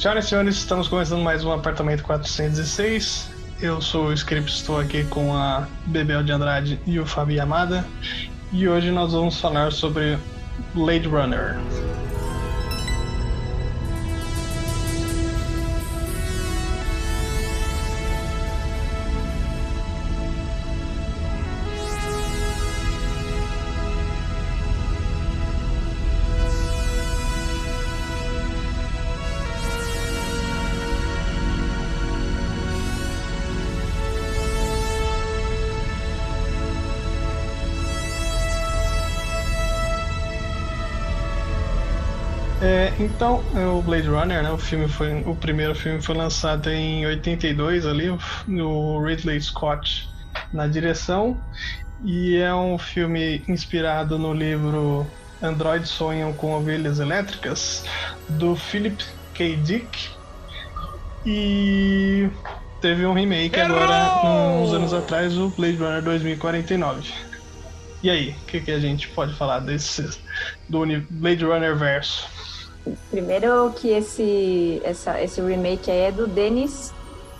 [0.00, 3.28] Senhoras e senhores, estamos começando mais um Apartamento 406.
[3.60, 7.84] Eu sou o Script, estou aqui com a Bebel de Andrade e o Fabi Amada.
[8.50, 10.16] E hoje nós vamos falar sobre
[10.72, 11.58] Blade Runner.
[43.00, 43.42] Então,
[43.78, 48.06] o Blade Runner, né, o filme foi o primeiro filme foi lançado em 82 ali,
[48.46, 50.08] no Ridley Scott
[50.52, 51.40] na direção,
[52.04, 55.06] e é um filme inspirado no livro
[55.42, 57.84] Androids Sonham com Ovelhas Elétricas
[58.28, 59.02] do Philip
[59.34, 59.56] K.
[59.56, 60.10] Dick.
[61.24, 62.28] E
[62.80, 67.12] teve um remake agora uns anos atrás, o Blade Runner 2049.
[68.02, 70.08] E aí, o que, que, a gente pode falar desse
[70.68, 72.26] do Blade Runner verso?
[73.10, 76.92] Primeiro que esse, essa, esse remake aí é do Denis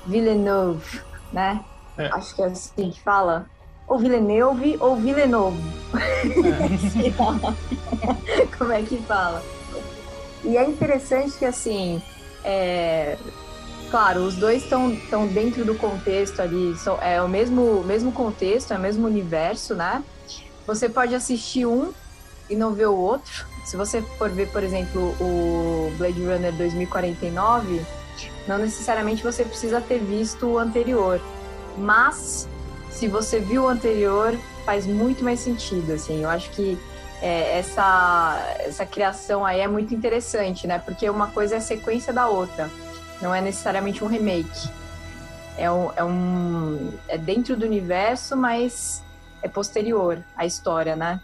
[0.06, 1.00] Villeneuve,
[1.33, 1.64] né?
[1.96, 2.06] É.
[2.12, 3.46] Acho que é assim que fala.
[3.86, 5.61] Ou Villeneuve ou Villeneuve.
[5.94, 7.11] É.
[8.56, 9.42] Como é que fala?
[10.44, 12.02] E é interessante que, assim,
[12.44, 13.18] é...
[13.91, 18.77] claro, os dois estão dentro do contexto ali, são, é o mesmo, mesmo contexto, é
[18.77, 20.02] o mesmo universo, né?
[20.66, 21.92] Você pode assistir um
[22.48, 27.80] e não ver o outro, se você for ver, por exemplo, o Blade Runner 2049,
[28.47, 31.20] não necessariamente você precisa ter visto o anterior,
[31.77, 32.48] mas
[32.91, 36.22] se você viu o anterior, faz muito mais sentido, assim.
[36.22, 36.78] Eu acho que
[37.22, 40.78] é, essa, essa criação aí é muito interessante, né?
[40.78, 42.70] Porque uma coisa é a sequência da outra,
[43.20, 44.68] não é necessariamente um remake.
[45.56, 49.02] É, um, é, um, é dentro do universo, mas
[49.42, 51.20] é posterior à história, né?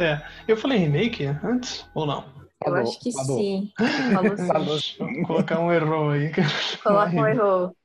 [0.00, 2.24] É, eu falei remake antes ou não?
[2.64, 3.38] Eu falou, acho que falou.
[3.38, 3.72] sim.
[4.14, 4.46] Falou sim.
[4.46, 4.78] Falou.
[4.98, 6.32] Vou colocar um erro aí.
[6.82, 7.76] Coloca um erro.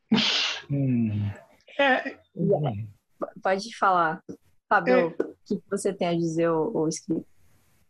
[0.71, 1.29] Hum.
[1.77, 2.17] É.
[3.43, 4.23] Pode falar.
[4.69, 5.05] Fábio, é.
[5.05, 5.11] o
[5.45, 7.27] que você tem a dizer, o, o script?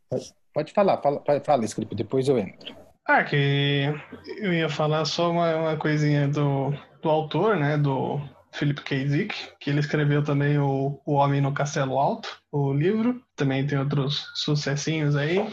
[0.10, 2.76] Pode, pode falar, fala, fala, script, depois eu entro.
[3.08, 3.94] Ah, que
[4.40, 6.72] eu ia falar só uma, uma coisinha do,
[7.02, 8.20] do autor, né, do
[8.56, 9.06] Philip K.
[9.06, 13.22] Dick, que ele escreveu também o, o Homem no Castelo Alto, o livro.
[13.36, 15.46] Também tem outros sucessinhos aí.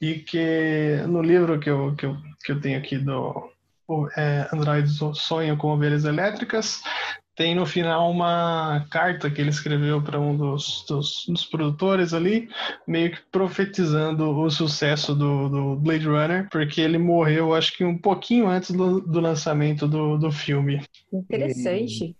[0.00, 3.50] E que no livro que eu, que eu, que eu tenho aqui do
[4.16, 6.82] é, Androids Sonham com Ovelhas Elétricas,
[7.38, 12.48] tem no final uma carta que ele escreveu para um dos, dos, dos, produtores ali,
[12.84, 17.96] meio que profetizando o sucesso do, do, Blade Runner, porque ele morreu, acho que um
[17.96, 20.82] pouquinho antes do, do lançamento do, do filme.
[21.12, 22.16] Interessante.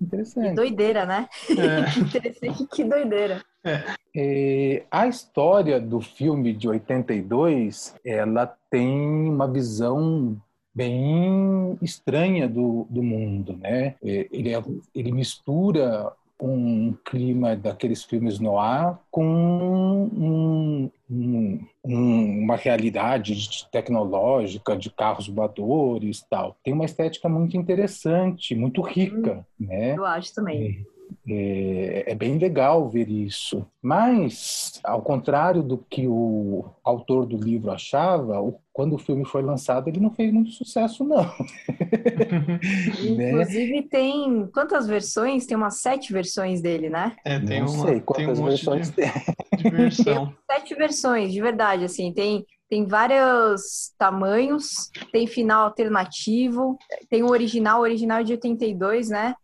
[0.00, 0.48] Interessante.
[0.48, 1.28] Que doideira, né?
[1.50, 1.98] É.
[2.00, 3.42] Interessante, que doideira.
[3.64, 3.82] É.
[4.14, 10.40] É, a história do filme de 82, ela tem uma visão
[10.74, 13.94] bem estranha do, do mundo, né?
[14.04, 14.62] É, ele, é,
[14.94, 24.76] ele mistura um clima daqueles filmes no ar com um, um, um, uma realidade tecnológica
[24.76, 26.56] de carros voadores tal.
[26.62, 29.96] Tem uma estética muito interessante, muito rica, hum, né?
[29.96, 30.86] Eu acho também.
[30.92, 30.95] É.
[31.28, 33.66] É, é, bem legal ver isso.
[33.82, 39.42] Mas, ao contrário do que o autor do livro achava, o, quando o filme foi
[39.42, 41.24] lançado, ele não fez muito sucesso, não.
[43.16, 43.30] né?
[43.30, 45.46] Inclusive, tem quantas versões?
[45.46, 47.16] Tem umas sete versões dele, né?
[47.24, 49.12] É, tem não uma, sei quantas um versões de, tem.
[49.56, 50.26] De versão.
[50.26, 56.76] tem sete versões, de verdade, assim, tem tem vários tamanhos, tem final alternativo,
[57.08, 59.36] tem o original, o original é de 82, né?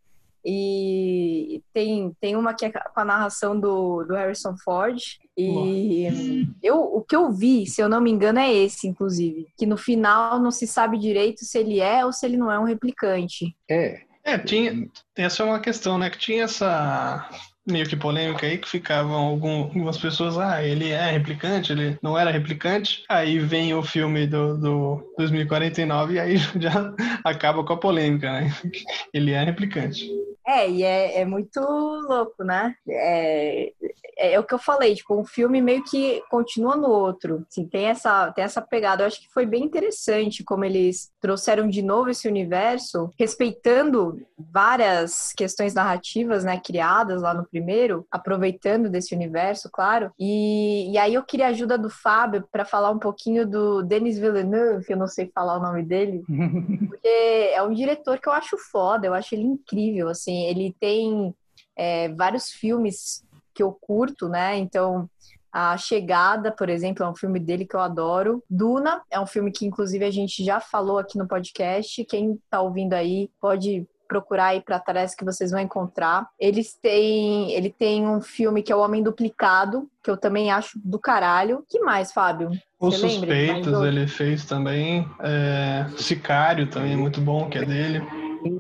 [0.45, 5.01] E tem, tem uma que é com a narração do, do Harrison Ford.
[5.37, 9.47] E eu, o que eu vi, se eu não me engano, é esse, inclusive.
[9.57, 12.59] Que no final não se sabe direito se ele é ou se ele não é
[12.59, 13.55] um replicante.
[13.71, 14.03] É.
[14.25, 14.89] É, tinha.
[15.17, 16.09] Essa é uma questão, né?
[16.09, 17.29] Que tinha essa
[17.67, 22.31] meio que polêmica aí que ficavam algumas pessoas, ah, ele é replicante, ele não era
[22.31, 23.05] replicante.
[23.09, 26.95] Aí vem o filme do, do 2049 e aí já
[27.25, 28.53] acaba com a polêmica, né?
[29.13, 30.11] Ele é replicante.
[30.47, 32.75] É, e é, é muito louco, né?
[32.89, 33.73] É,
[34.23, 37.45] é, é, o que eu falei, tipo, um filme meio que continua no outro.
[37.51, 39.03] Assim, tem, essa, tem essa pegada.
[39.03, 45.33] Eu acho que foi bem interessante como eles trouxeram de novo esse universo, respeitando várias
[45.37, 50.13] questões narrativas, né, criadas lá no primeiro, aproveitando desse universo, claro.
[50.19, 54.19] E, e aí eu queria a ajuda do Fábio para falar um pouquinho do Denis
[54.19, 56.23] Villeneuve, que eu não sei falar o nome dele,
[56.89, 61.35] porque é um diretor que eu acho foda, eu acho ele incrível, assim, ele tem
[61.77, 64.57] é, vários filmes que eu curto, né?
[64.57, 65.09] Então,
[65.53, 68.43] a Chegada, por exemplo, é um filme dele que eu adoro.
[68.49, 72.05] Duna é um filme que, inclusive, a gente já falou aqui no podcast.
[72.07, 76.29] Quem tá ouvindo aí pode procurar aí para trás que vocês vão encontrar.
[76.39, 80.79] Eles têm, ele tem um filme que é O Homem Duplicado, que eu também acho
[80.85, 81.65] do caralho.
[81.69, 82.51] Que mais, Fábio?
[82.79, 85.09] Os Suspeitos ele fez também.
[85.21, 88.03] É, Sicário também é muito bom, que é dele.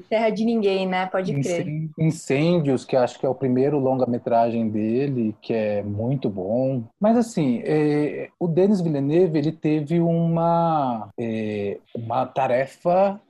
[0.08, 1.06] Terra de Ninguém, né?
[1.06, 1.90] Pode crer.
[1.98, 6.84] Incêndios, que acho que é o primeiro longa-metragem dele, que é muito bom.
[7.00, 13.20] Mas, assim, é, o Denis Villeneuve, ele teve uma, é, uma tarefa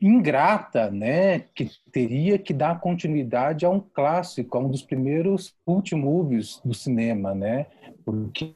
[0.00, 1.40] ingrata, né?
[1.54, 6.74] Que teria que dar continuidade a um clássico, a um dos primeiros cult movies do
[6.74, 7.66] cinema, né?
[8.04, 8.54] Porque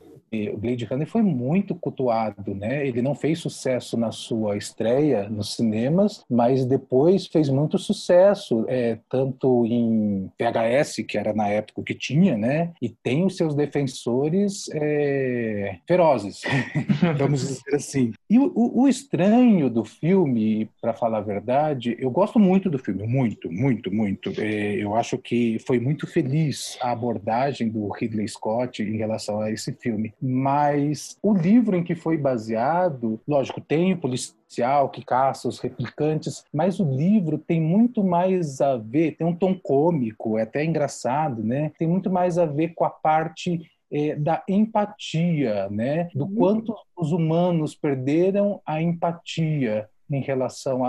[0.53, 2.87] o Blade Runner foi muito cultuado, né?
[2.87, 8.99] Ele não fez sucesso na sua estreia nos cinemas, mas depois fez muito sucesso, é,
[9.09, 12.73] tanto em VHS, que era na época que tinha, né?
[12.81, 16.43] E tem os seus defensores é, ferozes,
[17.17, 18.13] vamos dizer assim.
[18.29, 23.07] E o, o, estranho do filme, para falar a verdade, eu gosto muito do filme,
[23.07, 24.33] muito, muito, muito.
[24.39, 29.51] É, eu acho que foi muito feliz a abordagem do Ridley Scott em relação a
[29.51, 35.49] esse filme mas o livro em que foi baseado, lógico, tem o policial que caça
[35.49, 40.43] os replicantes, mas o livro tem muito mais a ver, tem um tom cômico, é
[40.43, 41.73] até engraçado, né?
[41.79, 43.61] Tem muito mais a ver com a parte
[43.91, 46.09] é, da empatia, né?
[46.15, 46.35] Do uhum.
[46.35, 50.83] quanto os humanos perderam a empatia em relação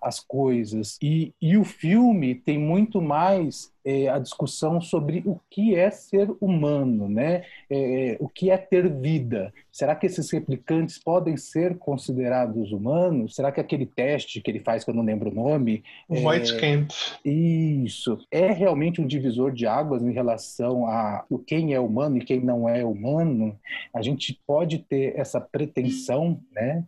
[0.00, 0.96] às coisas.
[1.02, 6.30] E, e o filme tem muito mais é, a discussão sobre o que é ser
[6.40, 7.44] humano, né?
[7.68, 9.52] É, o que é ter vida.
[9.72, 13.34] Será que esses replicantes podem ser considerados humanos?
[13.34, 15.82] Será que aquele teste que ele faz, que eu não lembro o nome...
[16.08, 16.90] O é, White Camp.
[17.24, 18.18] Isso.
[18.30, 22.68] É realmente um divisor de águas em relação a quem é humano e quem não
[22.68, 23.58] é humano?
[23.94, 26.84] A gente pode ter essa pretensão, né?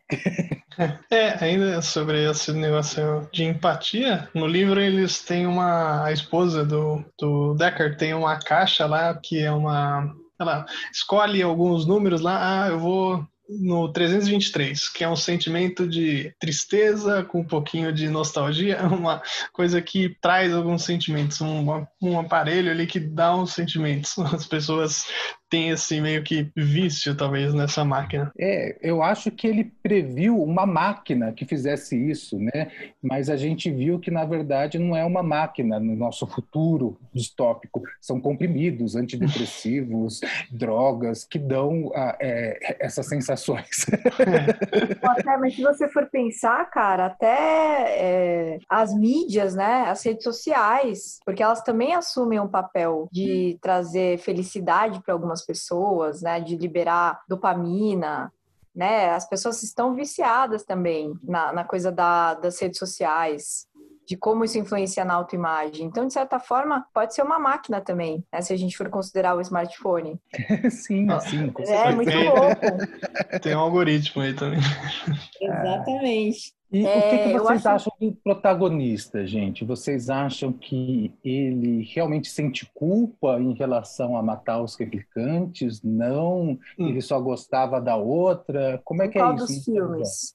[1.11, 6.05] é, ainda sobre esse negócio de empatia, no livro eles têm uma...
[6.05, 10.15] A esposa do do, Decker tem uma caixa lá que é uma.
[10.43, 16.35] Ela escolhe alguns números lá, ah, eu vou no 323, que é um sentimento de
[16.39, 19.23] tristeza com um pouquinho de nostalgia, uma
[19.53, 24.19] coisa que traz alguns sentimentos, um, um aparelho ali que dá uns sentimentos.
[24.19, 25.07] As pessoas
[25.53, 28.33] tem esse meio que vício, talvez, nessa máquina.
[28.39, 32.71] É, eu acho que ele previu uma máquina que fizesse isso, né?
[33.03, 37.83] Mas a gente viu que, na verdade, não é uma máquina no nosso futuro distópico.
[38.01, 43.85] São comprimidos, antidepressivos, drogas que dão uh, é, essas sensações.
[44.23, 44.97] É.
[45.03, 49.85] Até, mas se você for pensar, cara, até é, as mídias, né?
[49.89, 56.23] As redes sociais, porque elas também assumem um papel de trazer felicidade para algumas pessoas,
[56.23, 58.33] né, de liberar dopamina,
[58.75, 59.11] né?
[59.11, 63.67] As pessoas estão viciadas também na, na coisa da, das redes sociais,
[64.13, 65.87] de como isso influencia na autoimagem.
[65.87, 69.35] Então, de certa forma, pode ser uma máquina também, né, se a gente for considerar
[69.35, 70.21] o smartphone.
[70.71, 71.51] sim, sim.
[71.61, 73.41] É, muito louco.
[73.41, 74.61] Tem um algoritmo aí também.
[75.41, 76.53] Exatamente.
[76.71, 77.69] E é, o que, que vocês acho...
[77.69, 79.65] acham do protagonista, gente?
[79.65, 85.83] Vocês acham que ele realmente sente culpa em relação a matar os replicantes?
[85.83, 86.59] Não?
[86.79, 86.89] Hum.
[86.89, 88.79] Ele só gostava da outra?
[88.85, 89.47] Como é que é Qual isso?
[89.47, 90.35] dos filmes?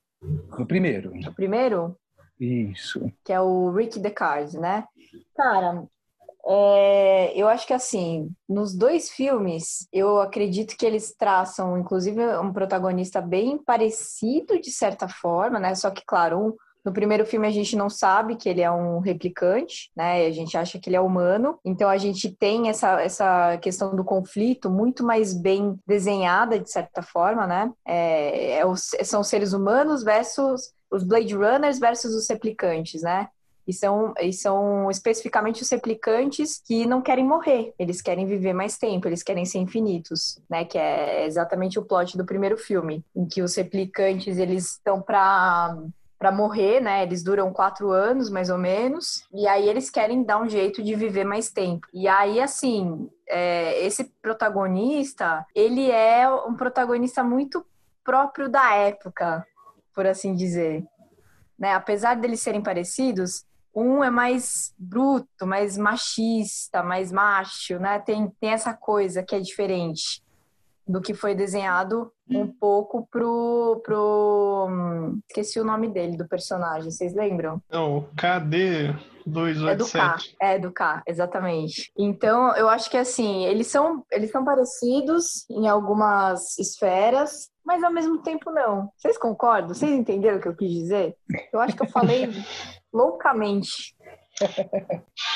[0.58, 1.14] No primeiro.
[1.16, 1.96] No primeiro?
[2.40, 3.12] Isso.
[3.24, 4.86] Que é o Rick Deckard, né?
[5.36, 5.88] Cara,
[6.50, 12.54] é, eu acho que assim, nos dois filmes, eu acredito que eles traçam, inclusive, um
[12.54, 15.76] protagonista bem parecido de certa forma, né?
[15.76, 19.00] Só que, claro, um, no primeiro filme a gente não sabe que ele é um
[19.00, 20.26] replicante, né?
[20.26, 21.60] A gente acha que ele é humano.
[21.66, 27.02] Então a gente tem essa, essa questão do conflito muito mais bem desenhada, de certa
[27.02, 27.70] forma, né?
[27.86, 33.30] É, é são seres humanos versus os Blade Runners versus os replicantes, né?
[33.68, 38.78] E são, e são especificamente os replicantes que não querem morrer, eles querem viver mais
[38.78, 40.64] tempo, eles querem ser infinitos, né?
[40.64, 45.78] Que é exatamente o plot do primeiro filme, em que os replicantes eles estão para
[46.18, 47.04] para morrer, né?
[47.04, 50.96] Eles duram quatro anos, mais ou menos, e aí eles querem dar um jeito de
[50.96, 51.88] viver mais tempo.
[51.94, 57.64] E aí, assim, é, esse protagonista, ele é um protagonista muito
[58.04, 59.46] próprio da época,
[59.98, 60.86] por assim dizer.
[61.58, 61.74] Né?
[61.74, 67.98] Apesar deles serem parecidos, um é mais bruto, mais machista, mais macho, né?
[67.98, 70.22] Tem, tem essa coisa que é diferente
[70.88, 74.70] do que foi desenhado um pouco pro, pro.
[75.28, 77.62] Esqueci o nome dele, do personagem, vocês lembram?
[77.70, 79.68] Não, KD 287.
[79.68, 81.92] É do K, é do K, exatamente.
[81.98, 87.92] Então, eu acho que assim, eles são, eles são parecidos em algumas esferas, mas ao
[87.92, 88.90] mesmo tempo não.
[88.96, 89.76] Vocês concordam?
[89.76, 91.16] Vocês entenderam o que eu quis dizer?
[91.52, 92.30] Eu acho que eu falei
[92.94, 93.94] loucamente.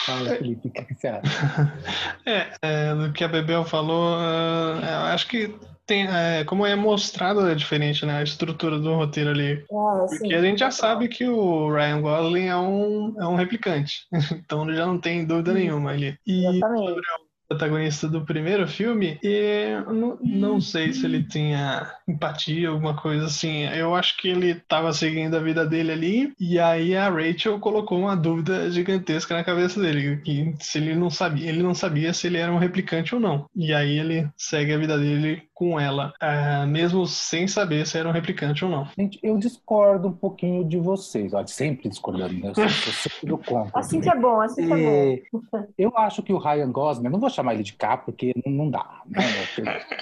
[0.05, 1.21] Fala, Felipe, o que você acha?
[2.25, 5.53] É, é, do que a Bebel falou, uh, eu acho que
[5.85, 8.19] tem, é, como é mostrado é diferente, né?
[8.19, 9.65] A estrutura do roteiro ali.
[9.69, 13.35] Ah, Porque sim, a gente já sabe que o Ryan Gosling é um, é um
[13.35, 14.07] replicante.
[14.31, 16.17] Então já não tem dúvida nenhuma ali.
[16.25, 17.01] E Exatamente.
[17.51, 23.25] Protagonista do primeiro filme, e eu não, não sei se ele tinha empatia, alguma coisa
[23.25, 23.65] assim.
[23.65, 27.99] Eu acho que ele estava seguindo a vida dele ali, e aí a Rachel colocou
[27.99, 32.27] uma dúvida gigantesca na cabeça dele, que se ele não sabia, ele não sabia se
[32.27, 33.45] ele era um replicante ou não.
[33.55, 38.09] E aí ele segue a vida dele com ela, ah, mesmo sem saber se era
[38.09, 38.87] um replicante ou não.
[38.97, 41.35] Gente, eu discordo um pouquinho de vocês.
[41.35, 42.49] Ó, sempre discordando, né?
[42.49, 43.79] Eu sempre do contra.
[43.79, 45.69] Assim que é bom, assim que é bom.
[45.77, 48.51] Eu acho que o Ryan Gosling, eu não vou chamar ele de K porque não,
[48.51, 49.21] não dá, né?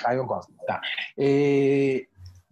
[0.08, 0.80] Ryan Gosling, tá.
[1.18, 2.06] É,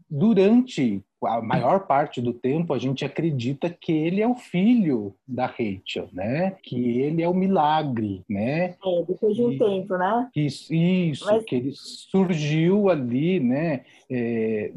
[0.10, 5.46] durante a maior parte do tempo, a gente acredita que ele é o filho da
[5.48, 6.56] Rachel, né?
[6.62, 8.76] Que ele é o milagre, né?
[8.86, 10.30] É, depois de um E- tempo, né?
[10.36, 13.82] Isso, isso Mas- que ele surgiu ali, né?
[14.10, 14.72] é,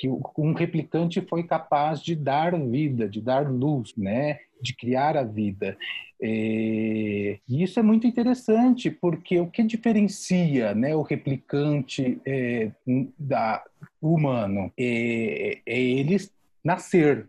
[0.00, 4.38] que um replicante foi capaz de dar vida, de dar luz, né?
[4.58, 5.76] De criar a vida.
[6.22, 12.70] É, e isso é muito interessante, porque o que diferencia né, o replicante é,
[13.18, 13.62] da
[14.00, 16.16] humano é, é ele
[16.64, 17.26] nascer,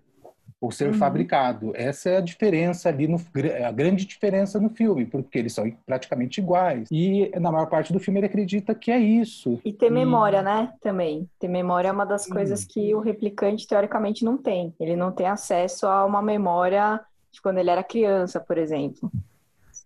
[0.61, 0.93] ou ser Uhum.
[0.93, 1.71] fabricado.
[1.75, 3.19] Essa é a diferença ali, no,
[3.67, 6.87] a grande diferença no filme, porque eles são praticamente iguais.
[6.91, 9.59] E na maior parte do filme ele acredita que é isso.
[9.65, 10.71] E ter E- memória, né?
[10.79, 11.27] Também.
[11.39, 12.29] Ter memória é uma das Sim.
[12.33, 14.71] coisas que o replicante, teoricamente, não tem.
[14.79, 17.01] Ele não tem acesso a uma memória
[17.31, 19.11] de quando ele era criança, por exemplo.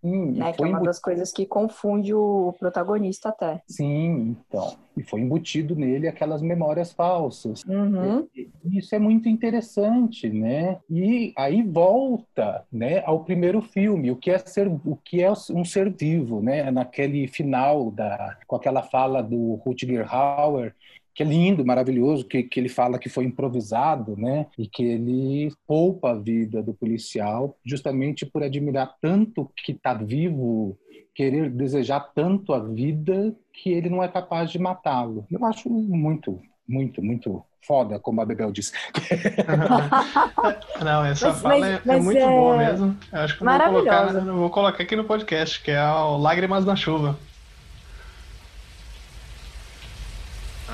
[0.02, 0.54] Sim, e Né?
[0.54, 3.62] Que é uma das coisas que confunde o protagonista até.
[3.68, 4.76] Sim, então.
[4.98, 7.64] E foi embutido nele aquelas memórias falsas.
[7.66, 8.28] Uhum.
[8.66, 10.80] Isso é muito interessante, né?
[10.90, 15.66] E aí volta, né, ao primeiro filme, o que é ser, o que é um
[15.66, 16.72] ser vivo, né?
[16.72, 20.74] Naquele final da, com aquela fala do Rutger Hauer,
[21.16, 24.48] que é lindo, maravilhoso, que, que ele fala que foi improvisado, né?
[24.60, 30.78] E que ele poupa a vida do policial justamente por admirar tanto que está vivo,
[31.16, 35.26] querer desejar tanto a vida que ele não é capaz de matá-lo.
[35.32, 38.74] Eu acho muito, muito, muito foda, como a Bebel disse.
[40.84, 42.98] Não, essa Mas- fala mas- é- é, mas muito é boa mesmo.
[43.12, 46.18] Eu acho que eu vou colocar, eu vou colocar aqui no podcast, que é o
[46.18, 47.18] Lágrimas na Chuva.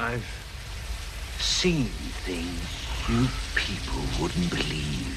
[0.01, 0.25] I've
[1.37, 1.85] seen
[2.25, 2.59] things
[3.07, 5.15] you people wouldn't believe.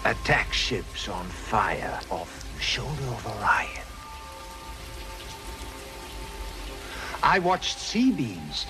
[0.06, 3.84] Attack ships on fire off the shoulder of Orion.
[7.22, 8.64] I watched sea beams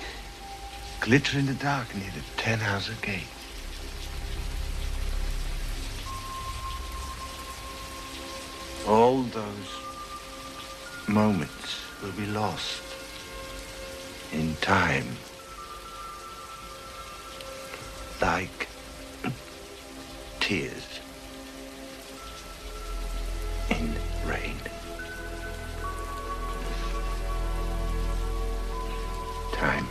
[0.99, 3.23] glitter in the dark near the Tannhauser Gate.
[8.85, 9.69] All those
[11.07, 12.90] moments will be lost
[14.31, 15.05] in time.
[18.21, 18.67] Like
[20.39, 20.99] tears
[23.69, 23.95] in
[24.25, 24.55] rain.
[29.53, 29.87] Time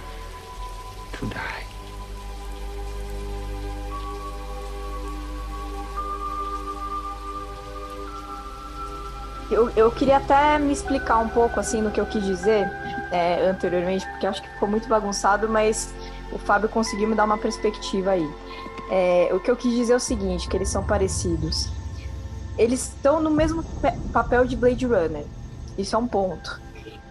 [1.15, 1.67] to die.
[9.51, 12.71] Eu, eu queria até me explicar um pouco assim no que eu quis dizer
[13.11, 15.93] é, anteriormente, porque acho que ficou muito bagunçado, mas
[16.33, 18.31] o Fábio conseguiu me dar uma perspectiva aí.
[18.91, 21.69] É, o que eu quis dizer é o seguinte, que eles são parecidos.
[22.59, 25.25] Eles estão no mesmo pe- papel de Blade Runner.
[25.79, 26.61] Isso é um ponto.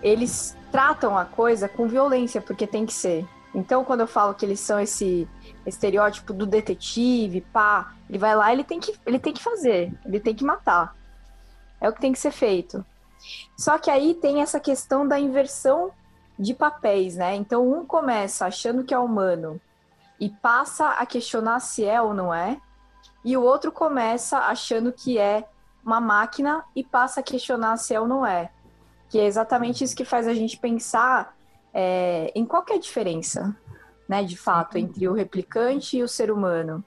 [0.01, 3.25] Eles tratam a coisa com violência, porque tem que ser.
[3.53, 5.27] Então, quando eu falo que eles são esse
[5.65, 10.19] estereótipo do detetive, pá, ele vai lá, ele tem que, ele tem que fazer, ele
[10.19, 10.95] tem que matar.
[11.81, 12.85] É o que tem que ser feito.
[13.57, 15.91] Só que aí tem essa questão da inversão
[16.37, 17.35] de papéis, né?
[17.35, 19.59] Então um começa achando que é humano
[20.19, 22.59] e passa a questionar se é ou não é,
[23.23, 25.47] e o outro começa achando que é
[25.83, 28.51] uma máquina e passa a questionar se é ou não é.
[29.09, 31.35] Que é exatamente isso que faz a gente pensar
[31.73, 33.55] é, em qual é a diferença,
[34.07, 36.83] né, de fato, entre o replicante e o ser humano.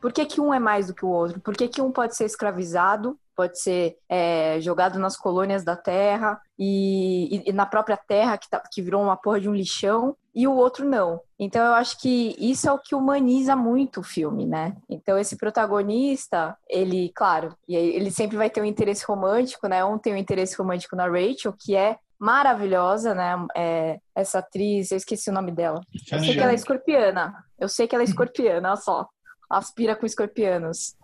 [0.00, 1.40] Por que, que um é mais do que o outro?
[1.40, 6.40] Por que, que um pode ser escravizado pode ser é, jogado nas colônias da terra
[6.58, 10.16] e, e, e na própria terra que, tá, que virou uma porra de um lixão
[10.34, 11.20] e o outro não.
[11.38, 14.76] Então eu acho que isso é o que humaniza muito o filme, né?
[14.88, 19.84] Então esse protagonista, ele, claro, ele sempre vai ter um interesse romântico, né?
[19.84, 23.46] Um tem um interesse romântico na Rachel, que é maravilhosa, né?
[23.56, 25.80] É, essa atriz, eu esqueci o nome dela.
[26.10, 27.34] Eu sei que ela é escorpiana.
[27.58, 29.08] Eu sei que ela é escorpiana, olha só
[29.48, 30.96] aspira com escorpianos.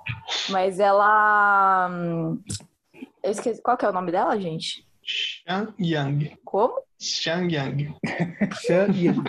[0.49, 1.89] Mas ela.
[1.91, 2.43] Hum,
[3.23, 3.63] eu esqueci.
[3.63, 4.87] Qual que é o nome dela, gente?
[5.03, 6.39] Xiang Yang.
[6.45, 6.83] Como?
[6.99, 7.95] Xiang Yang.
[8.61, 9.23] Xiang Yang.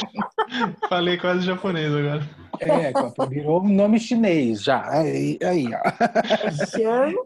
[0.88, 2.22] Falei quase japonês agora.
[2.60, 2.92] É,
[3.28, 4.88] virou um nome chinês já.
[4.88, 6.66] Aí, aí ó.
[6.66, 7.16] Xiang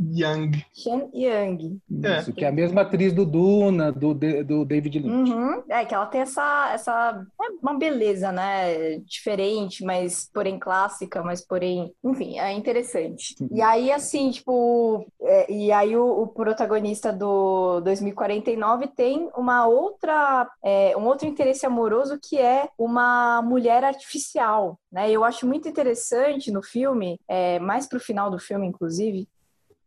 [0.00, 0.64] Young.
[0.72, 1.78] Shen Young.
[1.90, 2.32] Isso, é.
[2.32, 5.30] que é a mesma atriz do Duna, do, do David Lynch.
[5.30, 5.62] Uhum.
[5.68, 7.26] É, que ela tem essa, essa.
[7.40, 8.98] É uma beleza, né?
[9.00, 11.92] Diferente, mas porém clássica, mas porém.
[12.02, 13.34] Enfim, é interessante.
[13.40, 13.48] Uhum.
[13.52, 15.06] E aí, assim, tipo.
[15.22, 20.48] É, e aí o, o, protagonista do 2049 tem uma outra.
[20.64, 24.78] É, um outro interesse amoroso que é uma mulher artificial.
[24.90, 25.10] Né?
[25.10, 29.28] Eu acho muito interessante no filme, é, mais pro final do filme, inclusive,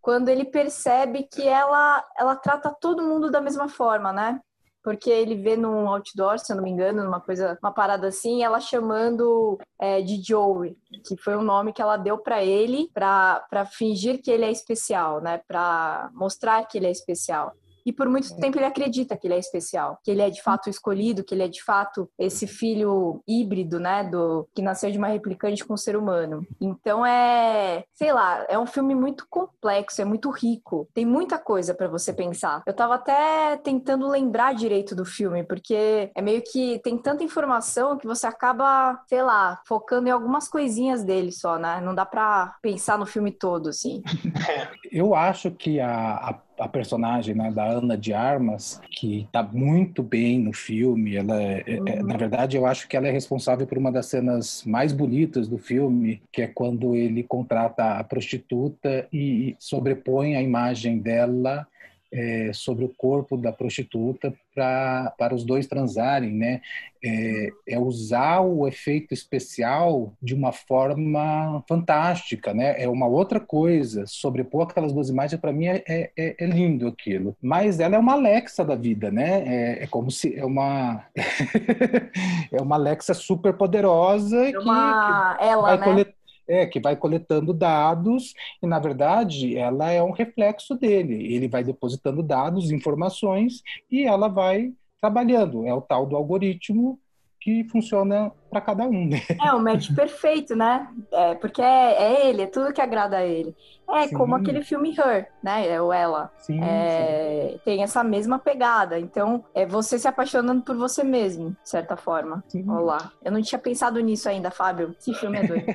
[0.03, 4.41] quando ele percebe que ela, ela trata todo mundo da mesma forma, né?
[4.83, 8.43] Porque ele vê num outdoor, se eu não me engano, numa coisa, uma parada assim,
[8.43, 13.65] ela chamando é, de Joey, que foi o nome que ela deu para ele para
[13.71, 15.41] fingir que ele é especial, né?
[15.47, 17.53] Para mostrar que ele é especial.
[17.85, 20.69] E por muito tempo ele acredita que ele é especial, que ele é de fato
[20.69, 25.07] escolhido, que ele é de fato esse filho híbrido, né, do que nasceu de uma
[25.07, 26.45] replicante com um ser humano.
[26.59, 30.87] Então é, sei lá, é um filme muito complexo, é muito rico.
[30.93, 32.63] Tem muita coisa para você pensar.
[32.65, 37.97] Eu tava até tentando lembrar direito do filme, porque é meio que tem tanta informação
[37.97, 41.81] que você acaba, sei lá, focando em algumas coisinhas dele só, né?
[41.81, 44.01] Não dá para pensar no filme todo assim.
[44.91, 50.03] Eu acho que a, a a personagem né, da Ana de Armas, que está muito
[50.03, 51.15] bem no filme.
[51.15, 54.07] Ela é, é, é, na verdade, eu acho que ela é responsável por uma das
[54.07, 60.41] cenas mais bonitas do filme, que é quando ele contrata a prostituta e sobrepõe a
[60.41, 61.67] imagem dela
[62.13, 66.61] é, sobre o corpo da prostituta pra, para os dois transarem, né?
[67.03, 72.81] É, é, usar o efeito especial de uma forma fantástica, né?
[72.81, 74.05] É uma outra coisa.
[74.05, 77.35] Sobrepor aquelas duas imagens, para mim, é, é, é, lindo aquilo.
[77.41, 79.43] Mas ela é uma Alexa da vida, né?
[79.45, 80.37] É, é como se...
[80.37, 81.03] É uma...
[82.53, 85.33] é uma Alexa super poderosa é uma...
[85.33, 85.83] que, que ela, vai né?
[85.83, 86.22] coletar
[86.53, 91.33] é, que vai coletando dados e, na verdade, ela é um reflexo dele.
[91.33, 95.65] Ele vai depositando dados, informações e ela vai trabalhando.
[95.65, 96.99] É o tal do algoritmo
[97.41, 99.07] que funciona para cada um.
[99.07, 99.21] Né?
[99.43, 100.87] É o match perfeito, né?
[101.11, 103.55] É, porque é, é, ele, é tudo que agrada a ele.
[103.91, 104.15] É sim.
[104.15, 105.67] como aquele filme Her, né?
[105.67, 106.31] É o Ela.
[106.37, 107.59] Sim, é, sim.
[107.65, 108.97] Tem essa mesma pegada.
[108.97, 112.43] Então, é você se apaixonando por você mesmo, de certa forma.
[112.47, 112.67] Sim.
[112.69, 113.11] Olá.
[113.23, 114.95] Eu não tinha pensado nisso ainda, Fábio.
[114.99, 115.65] Esse filme é doido.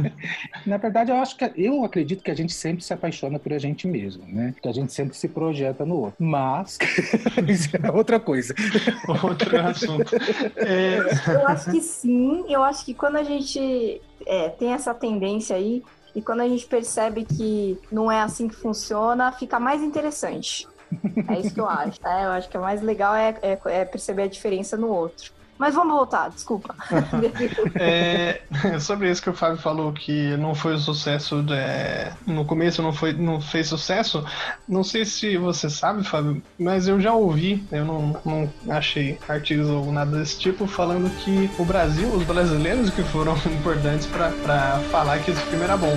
[0.66, 3.58] Na verdade, eu acho que eu acredito que a gente sempre se apaixona por a
[3.58, 4.54] gente mesmo, né?
[4.60, 6.16] Que a gente sempre se projeta no outro.
[6.18, 6.78] Mas
[7.48, 8.54] isso é outra coisa.
[9.22, 10.14] Outro assunto.
[10.56, 10.98] É...
[11.32, 12.13] Eu acho que sim.
[12.48, 15.82] Eu acho que quando a gente é, tem essa tendência aí,
[16.14, 20.68] e quando a gente percebe que não é assim que funciona, fica mais interessante.
[21.28, 21.98] É isso que eu acho.
[22.06, 25.32] É, eu acho que o mais legal é, é, é perceber a diferença no outro.
[25.58, 26.74] Mas vamos voltar, desculpa.
[27.78, 28.42] é,
[28.80, 31.44] sobre isso que o Fábio falou, que não foi o sucesso.
[31.50, 34.24] É, no começo não, foi, não fez sucesso.
[34.68, 39.68] Não sei se você sabe, Fábio, mas eu já ouvi, eu não, não achei artigos
[39.68, 45.20] ou nada desse tipo, falando que o Brasil, os brasileiros que foram importantes para falar
[45.20, 45.94] que esse filme era bom.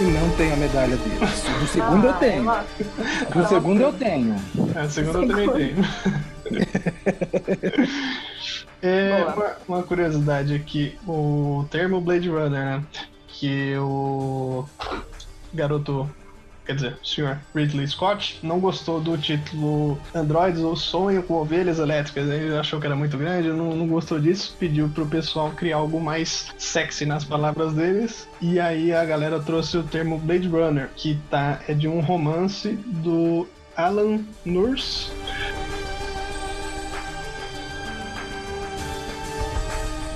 [0.00, 1.44] E não tenho a medalha deles.
[1.60, 2.50] Do segundo ah, eu tenho.
[2.50, 2.64] É
[3.34, 4.36] Do segundo eu tenho.
[4.74, 5.76] É, do segundo eu também tenho.
[8.82, 12.84] é, uma, uma, curiosidade aqui, o termo Blade Runner, né?
[13.26, 14.64] Que o
[15.52, 16.08] garoto
[16.68, 21.78] quer dizer, o senhor Ridley Scott, não gostou do título Androids ou Sonho com Ovelhas
[21.78, 22.28] Elétricas.
[22.28, 25.98] Ele achou que era muito grande, não, não gostou disso, pediu pro pessoal criar algo
[25.98, 28.28] mais sexy nas palavras deles.
[28.38, 32.72] E aí a galera trouxe o termo Blade Runner, que tá, é de um romance
[32.84, 35.10] do Alan Nurse.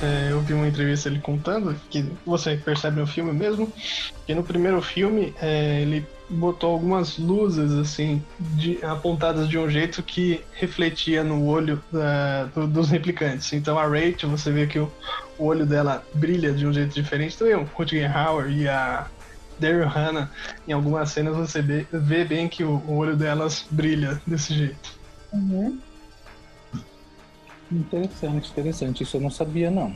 [0.02, 3.72] É, eu vi uma entrevista ele contando que você percebe no filme mesmo
[4.26, 10.02] que no primeiro filme é, ele botou algumas luzes assim de, apontadas de um jeito
[10.02, 13.52] que refletia no olho uh, do, dos replicantes.
[13.52, 14.90] Então a Rachel, você vê que o,
[15.38, 17.36] o, olho dela brilha de um jeito diferente.
[17.36, 19.06] Também o Rutger Hauer e a
[19.58, 20.30] Daryl Hannah,
[20.66, 24.98] em algumas cenas você vê, vê bem que o, o, olho delas brilha desse jeito.
[25.32, 25.78] Uhum.
[27.70, 29.02] Interessante, interessante.
[29.02, 29.94] Isso eu não sabia, não.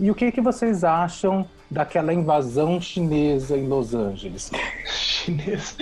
[0.00, 4.50] E o que, que vocês acham daquela invasão chinesa em Los Angeles?
[4.86, 5.74] Chinesa?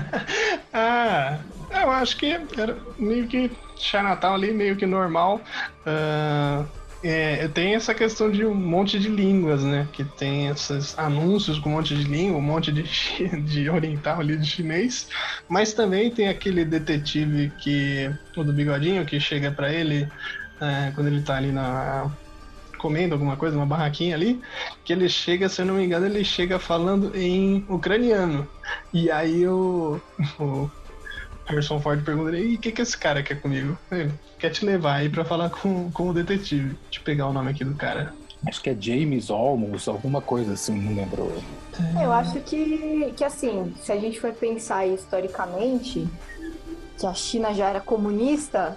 [0.70, 1.38] ah,
[1.70, 5.40] eu acho que era meio que Chinatown ali, meio que normal.
[5.80, 6.68] Uh,
[7.02, 9.88] é, tem essa questão de um monte de línguas, né?
[9.94, 12.82] Que tem esses anúncios com um monte de língua, um monte de,
[13.44, 15.08] de oriental ali, de chinês.
[15.48, 18.10] Mas também tem aquele detetive que.
[18.36, 20.06] O do bigodinho, que chega para ele
[20.60, 22.10] é, quando ele tá ali na
[22.84, 24.42] comendo alguma coisa, uma barraquinha ali,
[24.84, 28.46] que ele chega, se eu não me engano, ele chega falando em ucraniano.
[28.92, 29.98] E aí o,
[30.38, 30.70] o
[31.46, 33.78] Harrison Ford pergunta e o que, que esse cara quer comigo?
[33.90, 36.76] Ele quer te levar aí pra falar com, com o detetive.
[36.84, 38.12] Deixa eu pegar o nome aqui do cara.
[38.46, 41.42] Acho que é James Olmos, alguma coisa assim, não lembro.
[42.02, 46.06] Eu acho que, que assim, se a gente for pensar historicamente,
[46.98, 48.76] que a China já era comunista,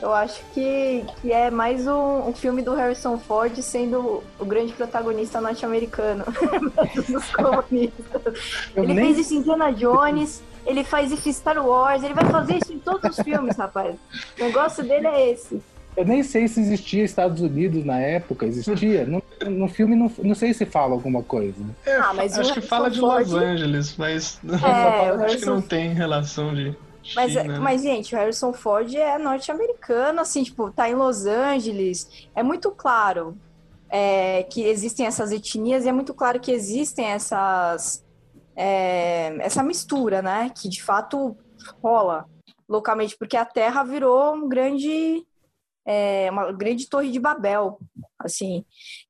[0.00, 4.72] eu acho que, que é mais um, um, filme do Harrison Ford sendo o grande
[4.72, 6.24] protagonista norte-americano
[7.08, 8.70] dos comunistas.
[8.76, 9.06] ele nem...
[9.06, 12.72] fez isso em Indiana Jones, ele faz isso em Star Wars, ele vai fazer isso
[12.72, 13.96] em todos os filmes, rapaz.
[14.38, 15.60] O negócio dele é esse.
[15.96, 19.06] Eu nem sei se existia Estados Unidos na época, existia.
[19.06, 21.62] no, no filme não, não sei se fala alguma coisa.
[21.86, 23.00] É, ah, mas acho que fala de.
[23.00, 26.74] Los Angeles, mas é, acho que não tem relação de
[27.14, 27.60] mas, China.
[27.60, 32.28] mas, gente, o Harrison Ford é norte-americano, assim, tipo, tá em Los Angeles.
[32.34, 33.36] É muito claro
[33.90, 38.04] é, que existem essas etnias e é muito claro que existem essas.
[38.56, 40.50] É, essa mistura, né?
[40.50, 41.36] Que de fato
[41.82, 42.26] rola
[42.68, 45.26] localmente, porque a Terra virou um grande.
[45.86, 47.78] É, uma grande torre de Babel,
[48.18, 48.64] assim.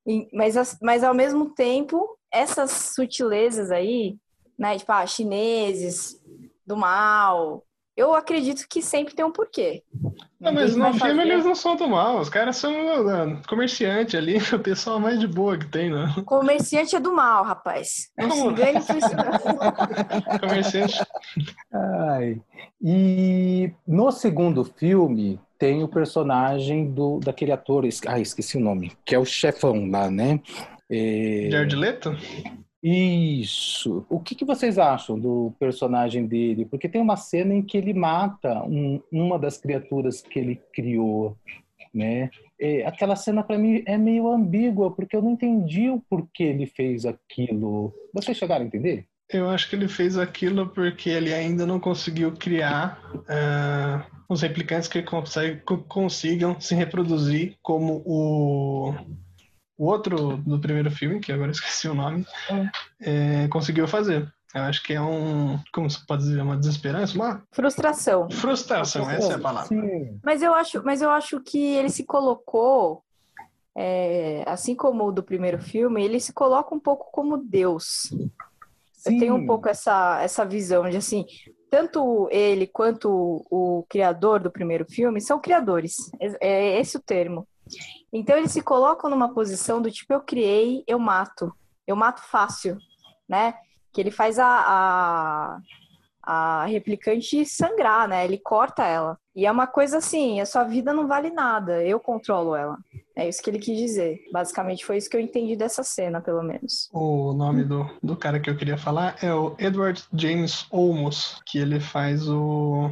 [0.07, 4.17] E, mas, mas ao mesmo tempo, essas sutilezas aí,
[4.59, 4.77] né?
[4.77, 6.21] Tipo, ah, chineses
[6.67, 7.65] do mal,
[7.97, 9.83] eu acredito que sempre tem um porquê.
[10.41, 11.21] Não, mas no filme fazer...
[11.21, 15.27] eles não são do mal, os caras são uh, comerciante ali, o pessoal mais de
[15.27, 16.13] boa que tem, né?
[16.27, 18.11] Comerciante é do mal, rapaz.
[18.19, 19.11] Não se engane por isso.
[20.41, 21.07] comerciante.
[21.73, 22.41] Ai.
[22.83, 29.15] E no segundo filme tem o personagem do daquele ator, ah, esqueci o nome, que
[29.15, 30.41] é o chefão lá, né?
[30.91, 31.49] É...
[31.51, 32.17] Jared Leto?
[32.87, 34.05] Isso.
[34.11, 36.67] O que, que, vocês acham do personagem dele?
[36.67, 41.35] Porque tem uma cena em que ele mata um, uma das criaturas que ele criou,
[41.95, 42.29] né?
[42.61, 46.67] E aquela cena para mim é meio ambígua porque eu não entendi o porquê ele
[46.67, 47.91] fez aquilo.
[48.13, 49.07] Vocês chegaram a entender?
[49.31, 54.91] Eu acho que ele fez aquilo porque ele ainda não conseguiu criar uh, os replicantes
[54.91, 55.03] que
[55.89, 58.95] consigam se reproduzir como o
[59.77, 62.27] o outro do primeiro filme, que agora esqueci o nome,
[63.01, 63.45] é.
[63.45, 64.33] É, conseguiu fazer.
[64.55, 65.59] Eu acho que é um.
[65.73, 66.41] Como se pode dizer?
[66.41, 67.17] Uma desesperança?
[67.17, 67.43] Uma.
[67.51, 68.31] Frustração.
[68.31, 69.67] Frustração, essa é a palavra.
[69.67, 70.21] Sim.
[70.23, 73.03] Mas eu acho, mas eu acho que ele se colocou.
[73.77, 78.09] É, assim como o do primeiro filme, ele se coloca um pouco como Deus.
[78.93, 79.13] Sim.
[79.13, 81.27] Eu tenho um pouco essa, essa visão de assim,
[81.69, 83.11] tanto ele quanto
[83.51, 85.97] o, o criador do primeiro filme são criadores.
[86.21, 87.49] É, é esse o termo.
[88.13, 91.53] Então eles se colocam numa posição do tipo, eu criei, eu mato.
[91.87, 92.79] Eu mato fácil,
[93.29, 93.55] né?
[93.93, 95.59] Que ele faz a, a,
[96.23, 98.25] a replicante sangrar, né?
[98.25, 99.19] Ele corta ela.
[99.35, 102.79] E é uma coisa assim, a sua vida não vale nada, eu controlo ela.
[103.17, 104.21] É isso que ele quis dizer.
[104.33, 106.89] Basicamente foi isso que eu entendi dessa cena, pelo menos.
[106.93, 111.59] O nome do, do cara que eu queria falar é o Edward James Olmos, que
[111.59, 112.91] ele faz o.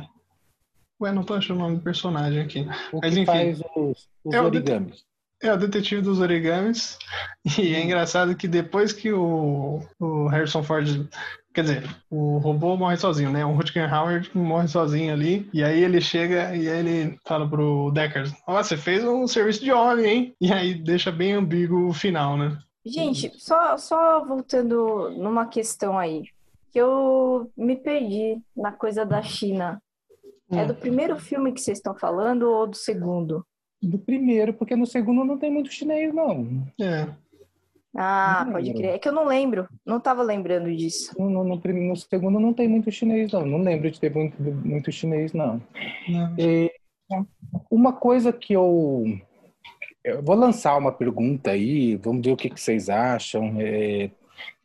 [1.03, 2.67] Ué, não tô achando o nome do personagem aqui.
[2.93, 3.27] O Mas enfim.
[3.27, 5.05] Faz os, os é origamis.
[5.43, 6.97] É o detetive dos origamis.
[7.59, 11.09] E é engraçado que depois que o, o Harrison Ford.
[11.53, 13.45] Quer dizer, o robô morre sozinho, né?
[13.45, 15.51] O Rutger Howard morre sozinho ali.
[15.53, 19.27] E aí ele chega e aí ele fala pro Deckard: Ó, oh, você fez um
[19.27, 20.37] serviço de homem, hein?
[20.41, 22.57] E aí deixa bem ambíguo o final, né?
[22.87, 26.23] Gente, só, só voltando numa questão aí.
[26.71, 29.83] que eu me perdi na coisa da China.
[30.53, 30.59] Hum.
[30.59, 33.45] É do primeiro filme que vocês estão falando ou do segundo?
[33.83, 36.65] Do primeiro, porque no segundo não tem muito chinês, não.
[36.81, 37.09] É.
[37.97, 38.95] Ah, pode crer.
[38.95, 39.69] É que eu não lembro.
[39.85, 41.15] Não estava lembrando disso.
[41.19, 43.45] No, no, no, no, segundo não tem muito chinês, não.
[43.45, 45.61] Não lembro de ter muito, muito chinês, não.
[46.09, 46.35] não.
[46.39, 46.71] E,
[47.71, 49.05] uma coisa que eu
[50.05, 53.55] eu vou lançar uma pergunta aí, vamos ver o que, que vocês acham.
[53.59, 54.11] É,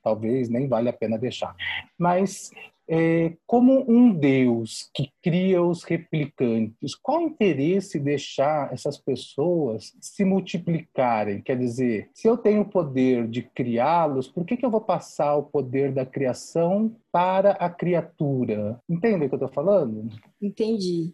[0.02, 1.56] talvez nem vale a pena deixar.
[1.98, 2.52] Mas
[2.90, 10.24] é, como um Deus que cria os replicantes, qual o interesse deixar essas pessoas se
[10.24, 11.42] multiplicarem?
[11.42, 15.36] Quer dizer, se eu tenho o poder de criá-los, por que, que eu vou passar
[15.36, 18.80] o poder da criação para a criatura?
[18.90, 20.10] Entende o que eu estou falando?
[20.42, 21.14] Entendi.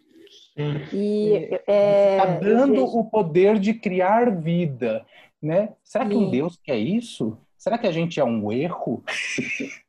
[0.92, 1.32] E
[1.66, 5.04] é, está dando o poder de criar vida,
[5.42, 5.70] né?
[5.82, 6.24] Será que Sim.
[6.24, 7.36] um Deus quer isso?
[7.64, 9.02] Será que a gente é um erro?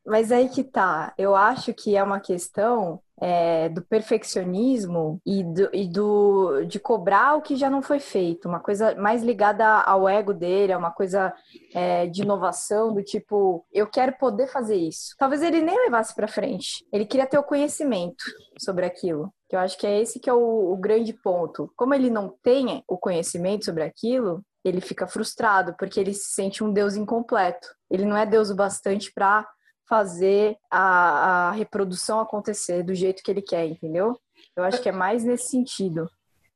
[0.07, 1.13] Mas aí que tá.
[1.17, 7.35] Eu acho que é uma questão é, do perfeccionismo e, do, e do, de cobrar
[7.35, 8.47] o que já não foi feito.
[8.47, 11.33] Uma coisa mais ligada ao ego dele, é uma coisa
[11.73, 15.13] é, de inovação, do tipo, eu quero poder fazer isso.
[15.17, 16.85] Talvez ele nem levasse para frente.
[16.93, 18.23] Ele queria ter o conhecimento
[18.57, 19.33] sobre aquilo.
[19.49, 21.69] Que eu acho que é esse que é o, o grande ponto.
[21.75, 26.63] Como ele não tem o conhecimento sobre aquilo, ele fica frustrado porque ele se sente
[26.63, 27.67] um Deus incompleto.
[27.89, 29.47] Ele não é Deus o bastante para
[29.87, 34.19] fazer a, a, reprodução acontecer do jeito que ele quer, entendeu?
[34.55, 36.09] Eu acho que é mais nesse sentido.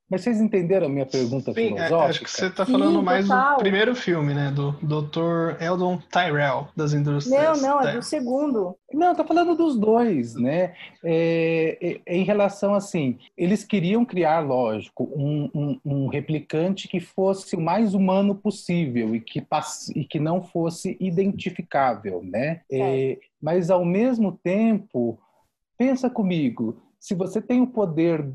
[0.10, 1.96] Mas vocês entenderam a minha pergunta Sim, filosófica?
[1.96, 4.52] É, acho que você está falando Sim, mais do primeiro filme, né?
[4.52, 5.62] Do Dr.
[5.62, 7.62] Eldon Tyrell, das indústrias.
[7.62, 8.76] Não, não, é do segundo.
[8.92, 10.74] Não, tá falando dos dois, né?
[11.04, 17.00] É, é, é, em relação assim, eles queriam criar, lógico, um, um, um, replicante que
[17.00, 22.62] fosse o mais humano possível e que, passe, e que não fosse identificável, né?
[22.72, 25.20] É, mas ao mesmo tempo,
[25.78, 28.28] pensa comigo, se você tem o poder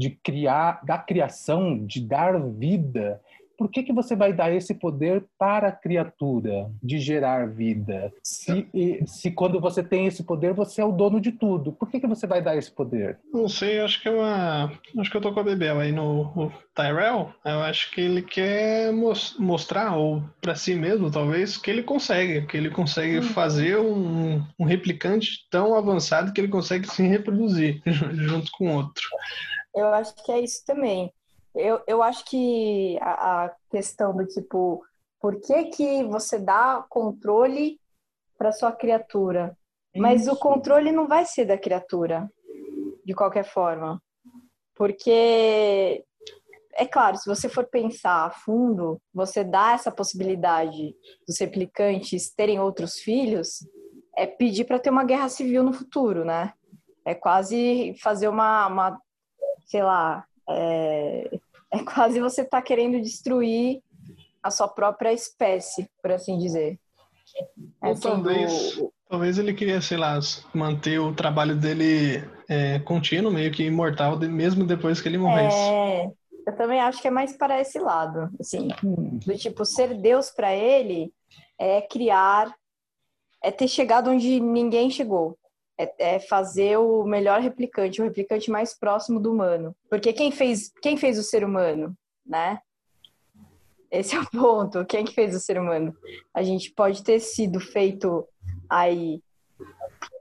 [0.00, 3.20] de criar, da criação, de dar vida,
[3.60, 8.10] por que, que você vai dar esse poder para a criatura de gerar vida?
[8.22, 8.66] Se,
[9.04, 12.06] se quando você tem esse poder, você é o dono de tudo, por que, que
[12.06, 13.18] você vai dar esse poder?
[13.30, 14.72] Não sei, acho que é uma.
[14.96, 17.34] Acho que eu tô com a Bebel aí no Tyrell.
[17.44, 22.56] Eu acho que ele quer mostrar, ou para si mesmo, talvez, que ele consegue, que
[22.56, 23.22] ele consegue hum.
[23.24, 27.82] fazer um, um replicante tão avançado que ele consegue se reproduzir
[28.14, 29.04] junto com outro.
[29.74, 31.12] Eu acho que é isso também.
[31.54, 34.84] Eu, eu acho que a, a questão do tipo,
[35.20, 37.78] por que, que você dá controle
[38.38, 39.56] para sua criatura?
[39.94, 40.32] Mas isso.
[40.32, 42.30] o controle não vai ser da criatura,
[43.04, 44.00] de qualquer forma.
[44.74, 46.04] Porque,
[46.74, 50.94] é claro, se você for pensar a fundo, você dá essa possibilidade
[51.26, 53.66] dos replicantes terem outros filhos,
[54.16, 56.54] é pedir para ter uma guerra civil no futuro, né?
[57.04, 59.00] É quase fazer uma, uma
[59.70, 61.30] sei lá, é,
[61.70, 63.80] é quase você tá querendo destruir
[64.42, 66.78] a sua própria espécie, por assim dizer.
[67.80, 68.92] Ou assim, talvez, do...
[69.08, 70.18] talvez ele queria, sei lá,
[70.52, 75.56] manter o trabalho dele é, contínuo, meio que imortal, mesmo depois que ele morresse.
[75.56, 76.10] É,
[76.48, 80.52] eu também acho que é mais para esse lado, assim, do tipo, ser Deus para
[80.52, 81.12] ele
[81.56, 82.52] é criar,
[83.40, 85.38] é ter chegado onde ninguém chegou
[85.80, 89.74] é, é, fazer o melhor replicante, o replicante mais próximo do humano.
[89.88, 92.60] Porque quem fez, quem fez o ser humano, né?
[93.90, 94.84] Esse é o ponto.
[94.84, 95.96] Quem que fez o ser humano?
[96.34, 98.28] A gente pode ter sido feito
[98.68, 99.22] aí,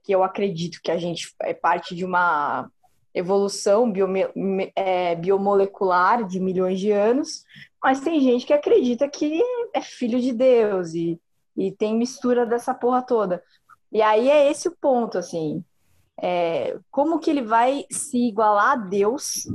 [0.03, 2.71] que eu acredito que a gente é parte de uma
[3.13, 4.27] evolução biome,
[4.75, 7.43] é, biomolecular de milhões de anos,
[7.83, 9.41] mas tem gente que acredita que
[9.73, 11.19] é filho de Deus e,
[11.57, 13.43] e tem mistura dessa porra toda.
[13.91, 15.63] E aí é esse o ponto, assim.
[16.21, 19.47] É, como que ele vai se igualar a Deus,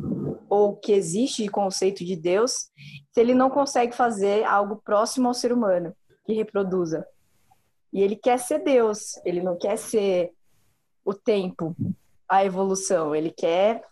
[0.48, 2.70] ou que existe de conceito de Deus,
[3.12, 5.94] se ele não consegue fazer algo próximo ao ser humano,
[6.24, 7.06] que reproduza?
[7.92, 10.32] E ele quer ser Deus, ele não quer ser
[11.04, 11.76] o tempo,
[12.28, 13.84] a evolução, ele quer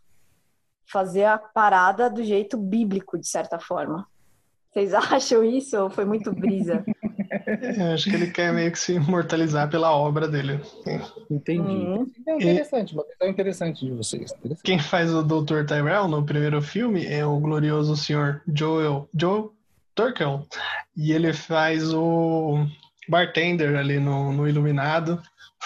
[0.90, 4.06] fazer a parada do jeito bíblico, de certa forma.
[4.72, 6.84] Vocês acham isso ou foi muito brisa?
[7.30, 10.60] É, acho que ele quer meio que se imortalizar pela obra dele.
[11.30, 11.60] Entendi.
[11.60, 12.10] Uhum.
[12.26, 14.32] É interessante, uma questão interessante de vocês.
[14.32, 14.62] Interessante.
[14.62, 15.64] Quem faz o Dr.
[15.66, 19.50] Tyrell no primeiro filme é o glorioso senhor Joel Joe
[19.94, 20.46] Turkel.
[20.96, 22.66] E ele faz o
[23.08, 25.20] bartender ali no, no Iluminado.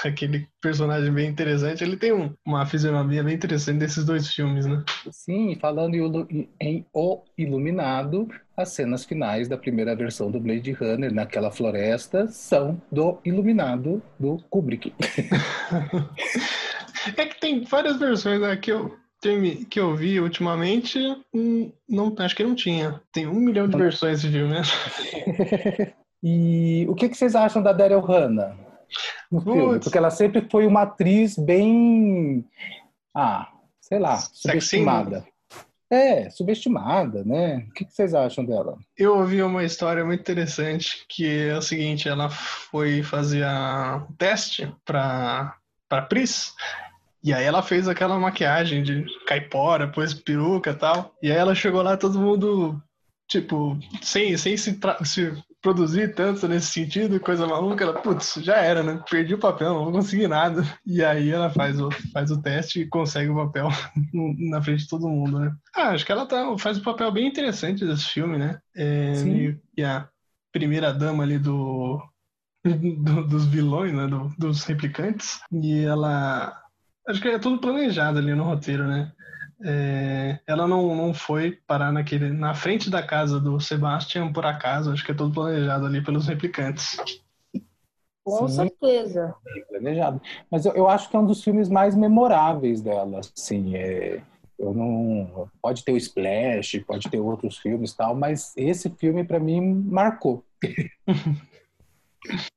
[0.05, 1.83] Aquele personagem bem interessante.
[1.83, 4.83] Ele tem um, uma fisionomia bem interessante desses dois filmes, né?
[5.11, 5.95] Sim, falando
[6.31, 12.29] em, em O Iluminado, as cenas finais da primeira versão do Blade Runner naquela floresta
[12.29, 14.93] são do Iluminado do Kubrick.
[17.17, 18.95] é que tem várias versões né, que eu
[19.71, 21.01] que eu vi ultimamente,
[21.35, 23.01] hum, não, acho que não tinha.
[23.13, 24.55] Tem um milhão de versões de filme.
[24.55, 24.63] Né?
[26.23, 28.66] e o que, que vocês acham da Daryl Hannah
[29.31, 29.81] no filme?
[29.81, 32.45] Porque ela sempre foi uma atriz bem,
[33.15, 33.49] ah,
[33.81, 35.27] sei lá, subestimada.
[35.89, 37.65] É, subestimada, né?
[37.69, 38.77] O que, vocês acham dela?
[38.99, 44.73] Eu ouvi uma história muito interessante que é o seguinte: ela foi fazer um teste
[44.85, 45.55] para
[45.89, 46.53] para Pris
[47.27, 51.13] e aí ela fez aquela maquiagem de caipora, pôs peruca e tal.
[51.21, 52.81] E aí ela chegou lá, todo mundo,
[53.27, 57.83] tipo, sem, sem se, se produzir tanto nesse sentido, coisa maluca.
[57.83, 59.03] Ela, putz, já era, né?
[59.11, 60.63] Perdi o papel, não vou conseguir nada.
[60.87, 63.69] E aí ela faz o, faz o teste e consegue o papel
[64.15, 65.53] na frente de todo mundo, né?
[65.75, 68.61] Ah, acho que ela tá, faz um papel bem interessante desse filme, né?
[68.77, 69.59] É, Sim.
[69.77, 70.09] E a
[70.53, 72.01] primeira dama ali do,
[72.65, 74.07] do dos vilões, né?
[74.07, 75.41] Do, dos replicantes.
[75.51, 76.63] E ela
[77.09, 79.13] Acho que é tudo planejado ali no roteiro, né?
[79.65, 84.93] É, ela não, não foi parar naquele, na frente da casa do Sebastian por acaso,
[84.93, 86.97] acho que é tudo planejado ali pelos replicantes.
[88.23, 89.35] Com Sim, certeza.
[89.69, 90.21] Planejado.
[90.51, 94.21] Mas eu, eu, acho que é um dos filmes mais memoráveis dela, assim, é,
[94.59, 99.39] eu não pode ter o Splash, pode ter outros filmes tal, mas esse filme para
[99.39, 100.45] mim marcou.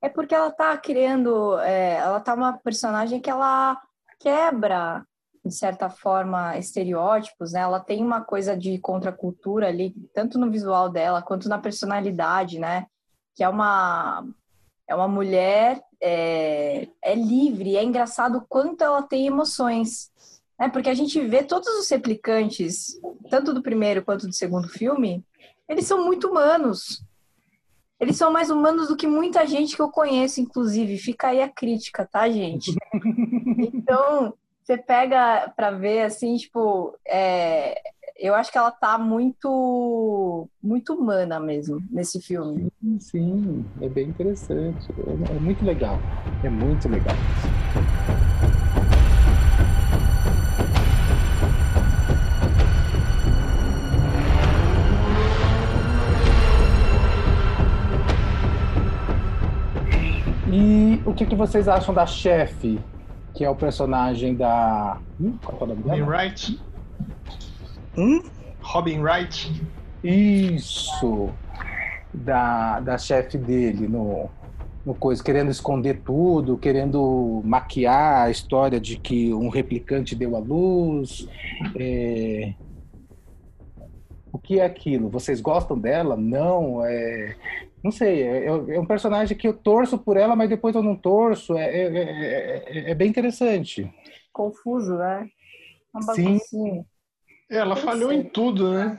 [0.02, 3.80] É porque ela tá criando, é, ela tá uma personagem que ela
[4.20, 5.06] quebra,
[5.50, 7.60] de certa forma, estereótipos, né?
[7.60, 12.86] Ela tem uma coisa de contracultura ali, tanto no visual dela quanto na personalidade, né?
[13.36, 14.26] Que é uma
[14.88, 20.10] é uma mulher é, é livre, é engraçado o quanto ela tem emoções,
[20.58, 20.70] né?
[20.70, 25.24] Porque a gente vê todos os replicantes, tanto do primeiro quanto do segundo filme,
[25.68, 27.04] eles são muito humanos.
[28.00, 30.98] Eles são mais humanos do que muita gente que eu conheço, inclusive.
[30.98, 32.74] Fica aí a crítica, tá, gente?
[33.74, 34.34] Então,
[34.70, 37.82] você pega para ver, assim, tipo, é,
[38.16, 42.68] eu acho que ela tá muito, muito humana mesmo nesse filme.
[42.80, 44.88] Sim, sim, é bem interessante.
[45.08, 45.98] É, é muito legal.
[46.44, 47.16] É muito legal.
[60.48, 62.80] E o que, que vocês acham da chefe,
[63.34, 65.00] que é o personagem da.
[65.20, 65.98] Hum, qual é o nome dela?
[65.98, 66.62] Robin Wright.
[67.98, 68.24] Hum?
[68.62, 69.62] Robin Wright.
[70.04, 71.30] Isso!
[72.14, 74.30] Da, da chefe dele no,
[74.86, 80.40] no coisa, querendo esconder tudo, querendo maquiar a história de que um replicante deu à
[80.40, 81.28] luz.
[81.78, 82.54] É...
[84.32, 85.10] O que é aquilo?
[85.10, 86.16] Vocês gostam dela?
[86.16, 86.84] Não?
[86.86, 87.36] É...
[87.84, 90.84] Não sei, é, é, é, um personagem que eu torço por ela, mas depois eu
[90.84, 91.56] não torço.
[91.58, 93.92] É, é, é, é bem interessante.
[94.34, 95.28] Confuso, né?
[95.94, 96.40] Uma Sim.
[97.50, 98.96] Ela falhou em tudo, né?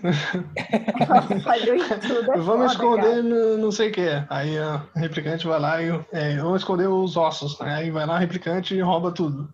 [0.98, 2.32] Ela falhou em tudo.
[2.32, 4.08] É vamos foda, esconder no, não sei o que.
[4.28, 7.58] Aí a replicante vai lá e é, vamos esconder os ossos.
[7.60, 7.76] Né?
[7.76, 9.48] Aí vai lá a replicante e rouba tudo.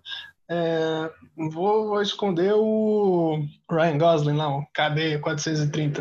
[0.48, 6.00] É, vou, vou, esconder o Ryan Gosling lá, o KD 430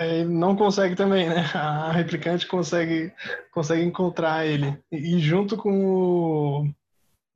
[0.00, 1.44] é, não consegue também, né?
[1.54, 3.12] A replicante consegue,
[3.52, 4.82] consegue encontrar ele.
[4.90, 6.70] E, junto com o.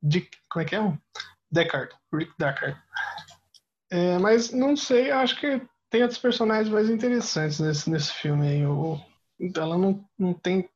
[0.01, 0.97] Dick, como é que é?
[1.51, 2.75] Deckard, Rick Deckard.
[3.91, 8.65] É, mas não sei, acho que tem outros personagens mais interessantes nesse, nesse filme aí.
[8.65, 8.99] O,
[9.55, 10.67] ela não, não tem.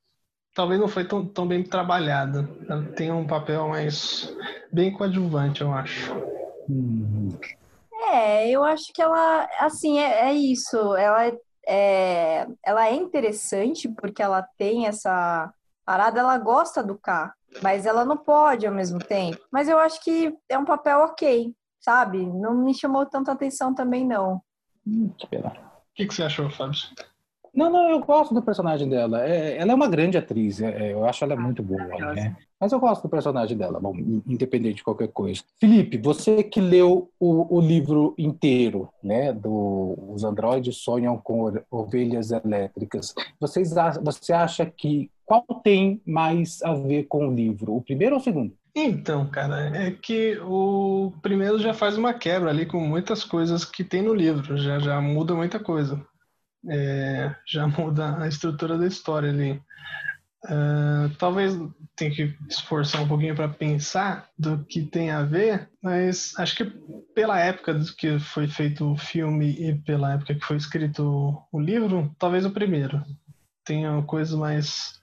[0.53, 2.47] Talvez não foi tão, tão bem trabalhada.
[2.69, 4.31] Ela tem um papel mais.
[4.71, 6.13] bem coadjuvante, eu acho.
[8.11, 10.77] É, eu acho que ela, assim, é, é isso.
[10.95, 15.53] Ela é é, ela é interessante porque ela tem essa
[15.85, 19.39] parada, ela gosta do K, mas ela não pode ao mesmo tempo.
[19.51, 22.25] Mas eu acho que é um papel ok, sabe?
[22.25, 24.41] Não me chamou tanta atenção também, não.
[24.85, 25.27] Hum, o
[25.93, 26.79] que, que você achou, Fábio?
[27.53, 29.25] Não, não, eu gosto do personagem dela.
[29.25, 32.35] É, ela é uma grande atriz, é, eu acho ela muito boa, né?
[32.59, 33.95] Mas eu gosto do personagem dela, bom,
[34.27, 35.41] independente de qualquer coisa.
[35.59, 42.31] Felipe, você que leu o, o livro inteiro, né, do Os Androides Sonham com Ovelhas
[42.31, 48.15] Elétricas, vocês, você acha que qual tem mais a ver com o livro, o primeiro
[48.15, 48.53] ou o segundo?
[48.75, 53.83] Então, cara, é que o primeiro já faz uma quebra ali com muitas coisas que
[53.83, 56.01] tem no livro, já, já muda muita coisa.
[56.67, 59.61] É, já muda a estrutura da história ali.
[60.45, 61.53] Uh, talvez
[61.97, 66.65] tenha que esforçar um pouquinho para pensar do que tem a ver, mas acho que
[67.13, 72.15] pela época que foi feito o filme e pela época que foi escrito o livro,
[72.17, 73.03] talvez o primeiro.
[73.65, 75.01] Tenha coisas mais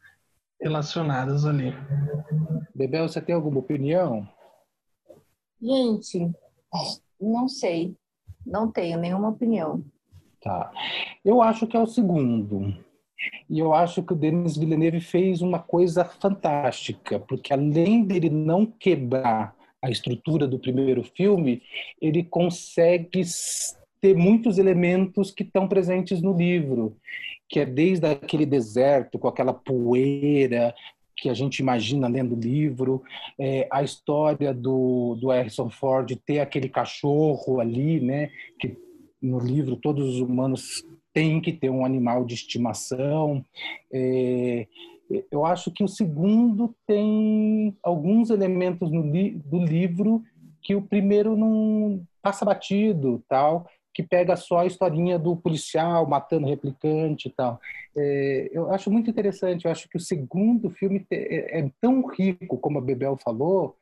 [0.58, 1.74] relacionadas ali.
[2.74, 4.26] Bebel, você tem alguma opinião?
[5.60, 6.30] Gente,
[7.20, 7.94] não sei.
[8.44, 9.84] Não tenho nenhuma opinião.
[10.46, 10.70] Tá.
[11.24, 12.72] Eu acho que é o segundo.
[13.50, 18.64] E eu acho que o Denis Villeneuve fez uma coisa fantástica, porque além dele não
[18.64, 21.62] quebrar a estrutura do primeiro filme,
[22.00, 23.22] ele consegue
[24.00, 26.96] ter muitos elementos que estão presentes no livro,
[27.48, 30.72] que é desde aquele deserto com aquela poeira
[31.16, 33.02] que a gente imagina lendo o livro,
[33.36, 38.30] é, a história do, do Harrison Ford ter aquele cachorro ali, né,
[38.60, 38.85] que
[39.26, 43.44] no livro todos os humanos tem que ter um animal de estimação.
[43.92, 44.66] É,
[45.30, 50.22] eu acho que o segundo tem alguns elementos li, do livro
[50.62, 56.46] que o primeiro não passa batido, tal, que pega só a historinha do policial matando
[56.46, 57.58] replicante e tal.
[57.96, 59.64] É, eu acho muito interessante.
[59.64, 63.76] Eu acho que o segundo filme é, é tão rico, como a Bebel falou,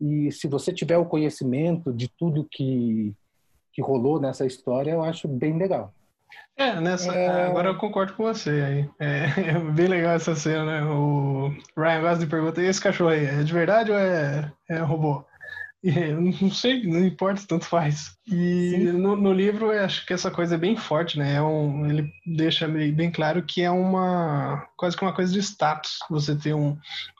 [0.00, 3.12] e se você tiver o conhecimento de tudo que,
[3.80, 5.92] que rolou nessa história, eu acho bem legal.
[6.56, 7.46] É, nessa, é...
[7.46, 8.90] agora eu concordo com você aí.
[8.98, 9.24] É,
[9.56, 10.84] é, bem legal essa cena, né?
[10.84, 15.24] O Ryan Gosling pergunta, e esse cachorro aí, é de verdade ou é, é robô?
[15.82, 18.16] E, não sei, não importa, tanto faz.
[18.26, 21.36] E no, no, livro, eu acho que essa coisa é bem forte, né?
[21.36, 25.38] É um, ele deixa bem, bem claro que é uma quase que uma coisa de
[25.38, 25.98] status.
[26.10, 26.76] Você ter um,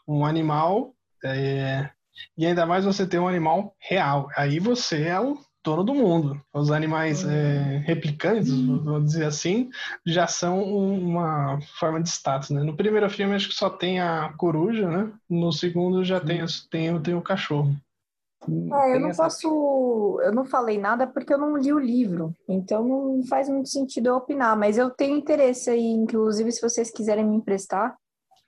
[0.06, 0.92] um animal
[1.24, 1.88] é,
[2.36, 4.28] e ainda mais você ter um animal real.
[4.36, 6.40] Aí você é o dono do mundo.
[6.52, 9.70] Os animais é, replicantes, vou dizer assim,
[10.06, 12.62] já são uma forma de status, né?
[12.62, 15.12] No primeiro filme acho que só tem a coruja, né?
[15.28, 17.74] No segundo já tem, tem, tem o cachorro.
[18.48, 20.18] É, eu não posso.
[20.22, 22.34] Eu não falei nada porque eu não li o livro.
[22.48, 24.56] Então não faz muito sentido eu opinar.
[24.56, 27.94] Mas eu tenho interesse aí, inclusive, se vocês quiserem me emprestar.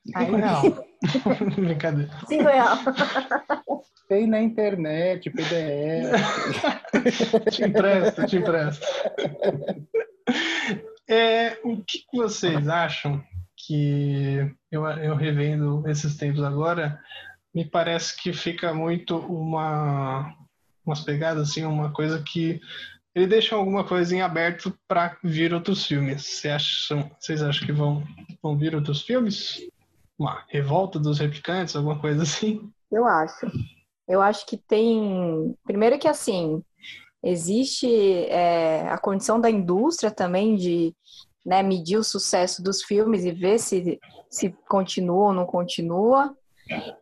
[0.07, 0.63] Cinco real.
[1.57, 2.11] Brincadeira.
[2.27, 2.79] Cinco real.
[4.13, 6.13] Tem na internet, PDF.
[7.51, 8.87] te empresto, te empresto.
[11.09, 13.25] É, o que vocês acham
[13.57, 17.01] que eu, eu revendo esses tempos agora?
[17.55, 20.37] Me parece que fica muito uma
[20.85, 22.61] umas pegadas assim, uma coisa que
[23.15, 26.23] ele deixa alguma coisa em aberto para vir outros filmes.
[26.23, 28.05] Vocês acham, vocês acham que vão,
[28.43, 29.59] vão vir outros filmes?
[30.19, 32.71] uma revolta dos replicantes, alguma coisa assim?
[32.91, 33.51] Eu acho.
[34.09, 35.55] Eu acho que tem.
[35.65, 36.63] Primeiro que assim,
[37.23, 37.89] existe
[38.27, 40.95] é, a condição da indústria também de
[41.45, 43.99] né, medir o sucesso dos filmes e ver se,
[44.31, 46.37] se continua ou não continua.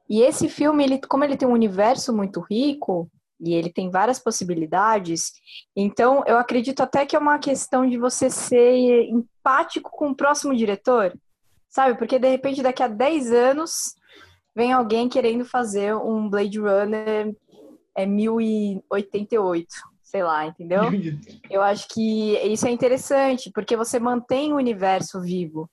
[0.08, 4.18] E esse filme, ele, como ele tem um universo muito rico e ele tem várias
[4.18, 5.32] possibilidades,
[5.74, 10.54] então eu acredito até que é uma questão de você ser empático com o próximo
[10.54, 11.14] diretor
[11.70, 11.96] sabe?
[11.96, 13.94] Porque de repente daqui a 10 anos
[14.54, 17.34] vem alguém querendo fazer um Blade Runner
[17.96, 19.66] é 1088,
[20.02, 20.82] sei lá, entendeu?
[21.50, 25.68] Eu acho que isso é interessante, porque você mantém o universo vivo,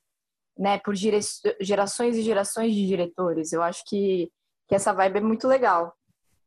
[0.57, 3.53] né, por gerações e gerações de diretores.
[3.53, 4.29] Eu acho que,
[4.67, 5.93] que essa vibe é muito legal.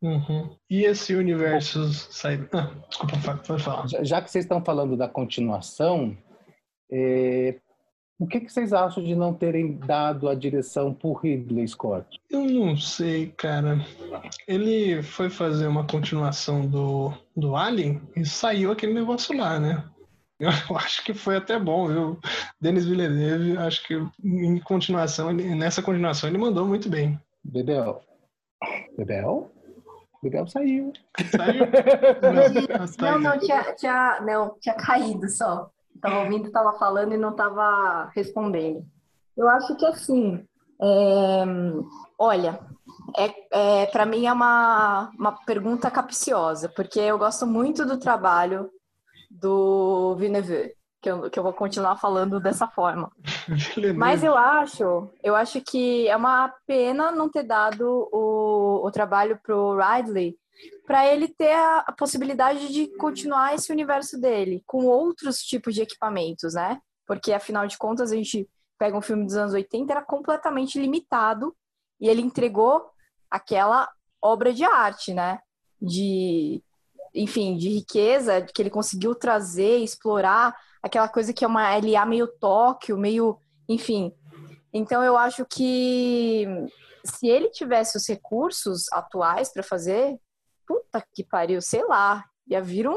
[0.02, 0.56] Uhum.
[0.68, 2.48] E esse universo sai.
[2.52, 3.86] Ah, desculpa, pode falar.
[3.86, 6.16] Já, já, que vocês estão falando da continuação,
[6.90, 7.60] é,
[8.20, 12.20] o que, que, vocês acham de não terem dado a direção por Ridley Scott?
[12.28, 13.78] Eu não sei, cara.
[14.46, 19.82] Ele foi fazer uma continuação do, do Alien e saiu aquele negócio lá, né?
[20.38, 22.18] Eu acho que foi até bom, viu?
[22.60, 27.18] Denis Villeneuve, acho que em continuação, nessa continuação ele mandou muito bem.
[27.42, 28.02] Bebel.
[28.98, 29.50] Bebel?
[30.22, 30.92] Bebel saiu.
[31.30, 31.64] Saiu?
[33.00, 35.70] Não, não, não tinha, tinha, não, tinha caído só.
[36.00, 38.82] Estava ouvindo, estava falando e não estava respondendo.
[39.36, 40.42] Eu acho que assim,
[40.80, 41.44] é,
[42.18, 42.58] olha,
[43.18, 48.70] é, é para mim é uma, uma pergunta capciosa, porque eu gosto muito do trabalho
[49.30, 50.72] do Villeneuve,
[51.02, 53.12] que eu, que eu vou continuar falando dessa forma.
[53.94, 59.38] Mas eu acho, eu acho que é uma pena não ter dado o, o trabalho
[59.42, 60.34] pro Ridley
[60.86, 65.82] para ele ter a, a, possibilidade de continuar esse universo dele com outros tipos de
[65.82, 66.80] equipamentos, né?
[67.06, 68.48] Porque afinal de contas a gente
[68.78, 71.54] pega um filme dos anos 80 era completamente limitado
[72.00, 72.90] e ele entregou
[73.30, 73.88] aquela
[74.22, 75.40] obra de arte, né?
[75.80, 76.62] De
[77.14, 82.26] enfim, de riqueza que ele conseguiu trazer, explorar aquela coisa que é uma LA meio
[82.26, 83.38] Tóquio, meio,
[83.68, 84.14] enfim.
[84.72, 86.46] Então eu acho que
[87.04, 90.18] se ele tivesse os recursos atuais para fazer,
[90.70, 92.96] puta que pariu, sei lá, ia vir um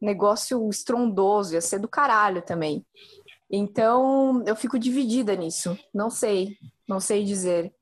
[0.00, 2.84] negócio estrondoso, ia ser do caralho também.
[3.48, 5.78] Então eu fico dividida nisso.
[5.94, 6.58] Não sei,
[6.88, 7.72] não sei dizer.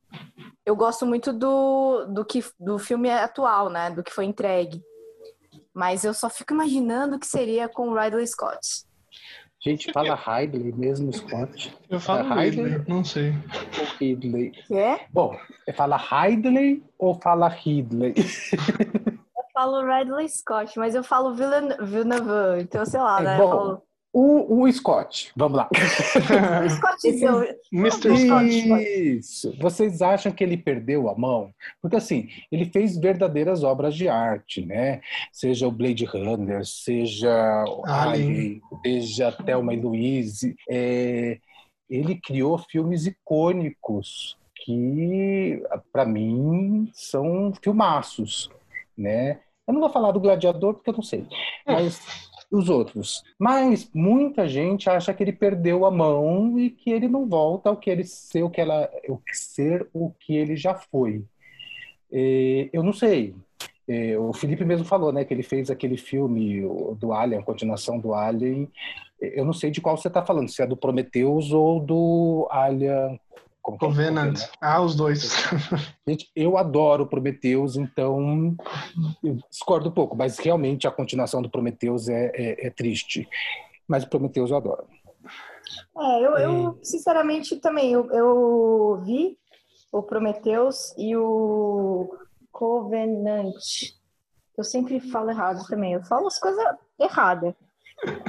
[0.66, 3.90] Eu gosto muito do, do que do filme atual, né?
[3.90, 4.84] Do que foi entregue.
[5.72, 8.84] Mas eu só fico imaginando o que seria com o Ridley Scott.
[9.62, 11.76] Gente, fala Ridley mesmo, Scott.
[11.90, 13.32] Eu falo É Ridley, não sei.
[13.78, 14.52] ou Ridley?
[14.52, 15.06] Que é?
[15.12, 15.36] Bom,
[15.66, 18.14] é fala Ridley ou fala Ridley?
[18.16, 23.36] Eu falo Ridley Scott, mas eu falo Villen- Villeneuve, então sei lá, É né?
[23.36, 23.42] bom.
[23.44, 23.82] Eu falo
[24.12, 25.68] O, o Scott, vamos lá.
[26.64, 27.44] o Scottzão.
[27.72, 28.16] Mr.
[28.16, 29.18] Scott.
[29.18, 29.56] Isso.
[29.58, 31.54] Vocês acham que ele perdeu a mão?
[31.80, 35.00] Porque assim, ele fez verdadeiras obras de arte, né?
[35.32, 38.28] Seja o Blade Runner, seja o Alien.
[38.28, 40.56] Alien, seja Thelma e Louise.
[40.68, 41.38] É,
[41.88, 48.50] ele criou filmes icônicos que, para mim, são filmaços,
[48.98, 49.40] né?
[49.66, 51.24] Eu não vou falar do Gladiador porque eu não sei,
[51.64, 52.00] mas
[52.50, 53.22] os outros.
[53.38, 57.76] Mas muita gente acha que ele perdeu a mão e que ele não volta ao
[57.76, 61.24] que ele ser o que ela, o ser o que ele já foi.
[62.12, 63.34] É, eu não sei.
[63.86, 66.60] É, o Felipe mesmo falou, né, que ele fez aquele filme
[66.96, 68.68] do Alien, a continuação do Alien.
[69.20, 72.48] É, Eu não sei de qual você está falando, se é do Prometheus ou do
[72.50, 73.20] Alien.
[73.62, 73.88] Como que é?
[73.88, 74.40] Covenant.
[74.60, 75.30] Ah, os dois.
[76.06, 78.56] Gente, eu adoro Prometheus, então
[79.22, 83.28] eu discordo um pouco, mas realmente a continuação do Prometheus é, é, é triste.
[83.86, 84.86] Mas o Prometheus eu adoro.
[85.98, 89.38] É, eu, eu, sinceramente também, eu, eu vi
[89.92, 92.16] o Prometheus e o
[92.50, 93.54] Covenant.
[94.56, 96.64] Eu sempre falo errado também, eu falo as coisas
[96.98, 97.54] erradas.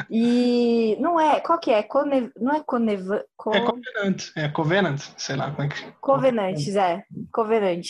[0.10, 1.82] E não é, qual que é?
[1.84, 4.32] Cone, não é Coneva, Co, É Covenant.
[4.36, 5.92] É Covenant, sei lá como é que.
[6.02, 7.88] Covenantes, é, Covenant.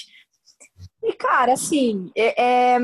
[1.03, 2.79] E cara, assim, é, é-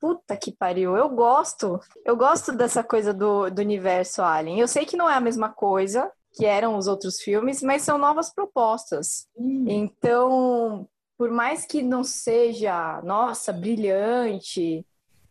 [0.00, 4.60] Puta que pariu, eu gosto, eu gosto dessa coisa do, do universo Alien.
[4.60, 7.96] Eu sei que não é a mesma coisa que eram os outros filmes, mas são
[7.96, 9.26] novas propostas.
[9.66, 10.86] Então,
[11.16, 14.84] por mais que não seja, nossa, brilhante,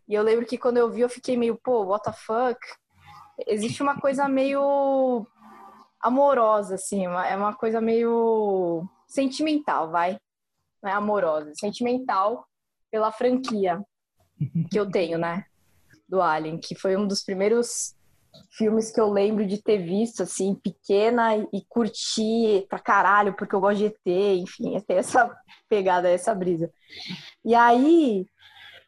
[0.08, 2.60] e eu lembro que quando eu vi eu fiquei meio, pô, what the fuck?
[3.48, 5.26] Existe uma coisa meio
[6.00, 10.18] amorosa, assim, é uma coisa meio sentimental, vai?
[10.82, 12.46] Não é amorosa, é sentimental
[12.92, 13.82] pela franquia
[14.70, 15.46] que eu tenho, né?
[16.08, 17.96] Do Alien, que foi um dos primeiros
[18.52, 23.62] filmes que eu lembro de ter visto, assim, pequena e, curtir pra caralho, porque eu
[23.62, 25.34] gosto de ET, enfim, tem essa
[25.70, 26.72] pegada, essa brisa.
[27.44, 28.26] E aí,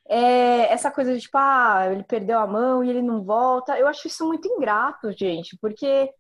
[0.08, 3.88] é, essa coisa de, tipo, ah, ele perdeu a mão e ele não volta, eu
[3.88, 6.12] acho isso muito ingrato, gente, porque,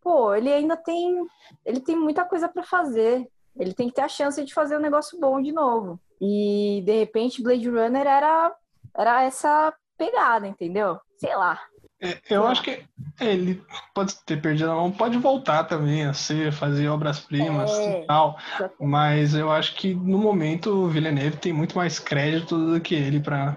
[0.00, 1.24] pô, ele ainda tem,
[1.64, 4.80] ele tem muita coisa pra fazer, ele tem que ter a chance de fazer um
[4.80, 6.00] negócio bom de novo.
[6.20, 8.54] E, de repente, Blade Runner era,
[8.96, 10.98] era essa pegada, entendeu?
[11.18, 11.60] Sei lá.
[12.00, 12.84] É, eu acho que é,
[13.32, 13.62] ele
[13.94, 18.02] pode ter perdido a mão, pode voltar também a ser, fazer obras-primas É.
[18.02, 18.36] e tal.
[18.78, 23.20] Mas eu acho que no momento o Villeneuve tem muito mais crédito do que ele
[23.20, 23.56] para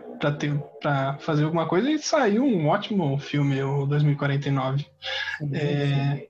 [1.19, 4.85] fazer alguma coisa e saiu um ótimo filme, o 2049.
[5.53, 6.27] É,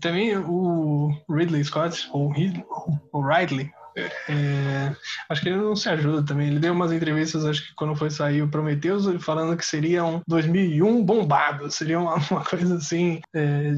[0.00, 2.64] também o Ridley Scott, ou Rid-
[3.12, 4.94] o Ridley, é,
[5.28, 6.48] acho que ele não se ajuda também.
[6.48, 10.20] Ele deu umas entrevistas, acho que quando foi sair o Prometheus, falando que seria um
[10.26, 13.20] 2001 bombado, seria uma, uma coisa assim.
[13.34, 13.72] é,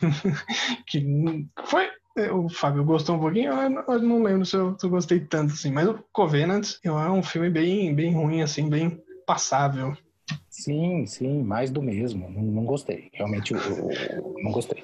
[0.86, 1.88] que foi.
[2.16, 5.20] é, O Fábio gostou um pouquinho, eu não, não lembro se eu, se eu gostei
[5.20, 9.96] tanto assim, mas o Covenant é um filme bem, bem ruim, assim, bem passável.
[10.50, 12.28] Sim, sim, mais do mesmo.
[12.30, 13.08] Não, não gostei.
[13.12, 14.82] Realmente, eu, eu- eu não gostei.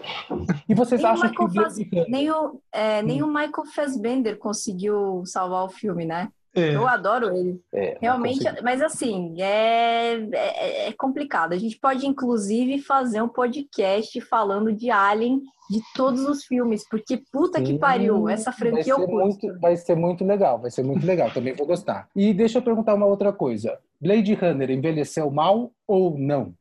[0.68, 5.64] E vocês Nem acham que Runner- Nem o, é, nem o Michael Fassbender conseguiu salvar
[5.64, 6.28] o filme, né?
[6.56, 7.60] É, Eu adoro ele.
[7.74, 11.52] É, Realmente, mas assim, é, é, é complicado.
[11.52, 17.20] A gente pode, inclusive, fazer um podcast falando de Alien de todos os filmes, porque
[17.32, 19.14] puta que Sim, pariu, essa vai franquia ser, eu curto.
[19.16, 22.06] muito, vai ser muito legal, vai ser muito legal, também vou gostar.
[22.14, 23.76] E deixa eu perguntar uma outra coisa.
[24.04, 26.54] Blade Runner envelheceu mal ou não?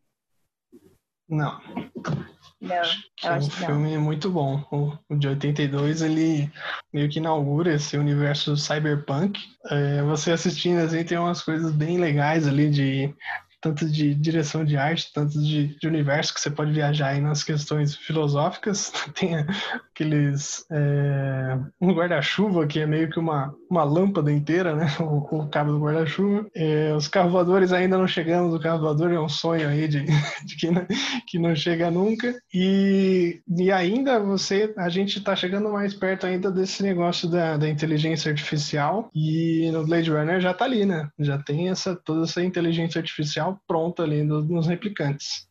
[1.28, 1.60] não.
[2.62, 2.82] Não,
[3.18, 3.68] Que eu é um acho que não.
[3.68, 4.64] filme muito bom.
[4.72, 6.50] O, o de 82, ele
[6.94, 9.38] meio que inaugura esse universo cyberpunk.
[9.70, 13.14] É, você assistindo assim, tem umas coisas bem legais ali de
[13.60, 17.44] tanto de direção de arte, tanto de, de universo que você pode viajar aí nas
[17.44, 18.92] questões filosóficas.
[19.16, 19.36] Tem
[19.94, 24.88] aqueles é, um guarda-chuva que é meio que uma, uma lâmpada inteira, né?
[25.04, 26.48] O, o cabo do guarda-chuva.
[26.56, 28.54] É, os carros voadores ainda não chegamos.
[28.54, 30.06] O carro voador é um sonho aí de,
[30.46, 30.88] de que, não,
[31.28, 32.34] que não chega nunca.
[32.54, 37.70] E, e ainda você, a gente está chegando mais perto ainda desse negócio da, da
[37.70, 39.10] inteligência artificial.
[39.14, 41.08] E no Blade Runner já está ali, né?
[41.20, 45.48] Já tem essa toda essa inteligência artificial pronta ali nos, nos replicantes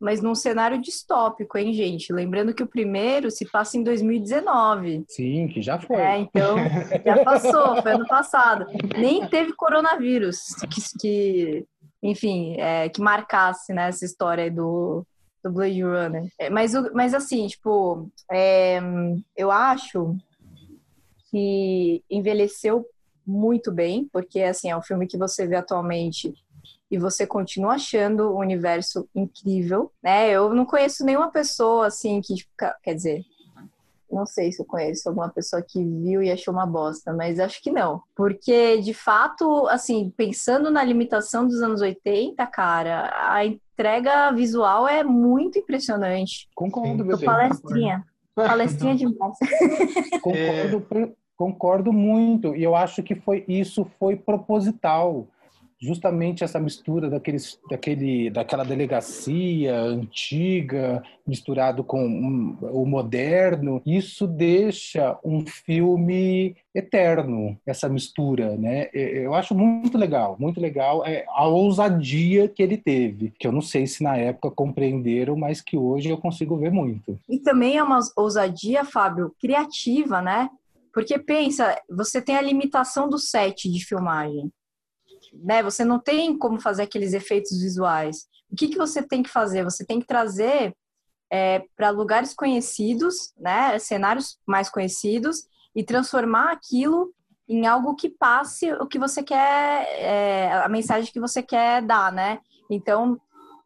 [0.00, 2.12] mas num cenário distópico, hein, gente?
[2.12, 5.04] Lembrando que o primeiro se passa em 2019.
[5.06, 5.96] Sim, que já foi.
[5.96, 6.56] É, então,
[7.04, 8.66] já passou, foi ano passado.
[8.98, 11.66] Nem teve coronavírus que, que
[12.02, 15.04] enfim, é, que marcasse né, essa história do,
[15.44, 16.32] do Blade Runner.
[16.38, 18.80] É, mas, mas assim, tipo, é,
[19.36, 20.16] eu acho
[21.30, 22.86] que envelheceu
[23.26, 26.32] muito bem, porque assim, é um filme que você vê atualmente
[26.90, 30.30] e você continua achando o universo incrível, né?
[30.30, 32.34] Eu não conheço nenhuma pessoa assim que,
[32.82, 33.24] quer dizer,
[34.10, 37.62] não sei se eu conheço alguma pessoa que viu e achou uma bosta, mas acho
[37.62, 38.02] que não.
[38.14, 45.04] Porque, de fato, assim, pensando na limitação dos anos 80, cara, a entrega visual é
[45.04, 46.48] muito impressionante.
[46.54, 48.04] Concordo, meu Palestrinha.
[48.34, 49.36] Palestrinha demais.
[50.22, 51.12] Concordo, é...
[51.36, 52.56] concordo muito.
[52.56, 55.26] E eu acho que foi isso foi proposital
[55.80, 65.18] justamente essa mistura daqueles, daquele, daquela delegacia antiga misturado com um, o moderno, isso deixa
[65.24, 68.90] um filme eterno, essa mistura, né?
[68.92, 73.62] Eu acho muito legal, muito legal é a ousadia que ele teve, que eu não
[73.62, 77.18] sei se na época compreenderam, mas que hoje eu consigo ver muito.
[77.28, 80.50] E também é uma ousadia, Fábio, criativa, né?
[80.92, 84.50] Porque pensa, você tem a limitação do set de filmagem
[85.32, 85.62] né?
[85.62, 88.26] Você não tem como fazer aqueles efeitos visuais.
[88.50, 89.64] O que, que você tem que fazer?
[89.64, 90.74] Você tem que trazer
[91.30, 93.78] é, para lugares conhecidos, né?
[93.78, 97.12] Cenários mais conhecidos e transformar aquilo
[97.48, 102.12] em algo que passe o que você quer, é, a mensagem que você quer dar,
[102.12, 102.38] né?
[102.70, 103.20] Então,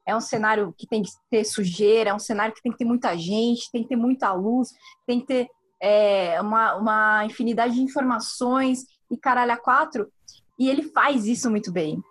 [0.07, 2.85] é um cenário que tem que ter sujeira, é um cenário que tem que ter
[2.85, 4.71] muita gente, tem que ter muita luz,
[5.07, 5.49] tem que ter
[5.81, 10.11] é, uma, uma infinidade de informações e caralho a quatro.
[10.59, 12.03] E ele faz isso muito bem.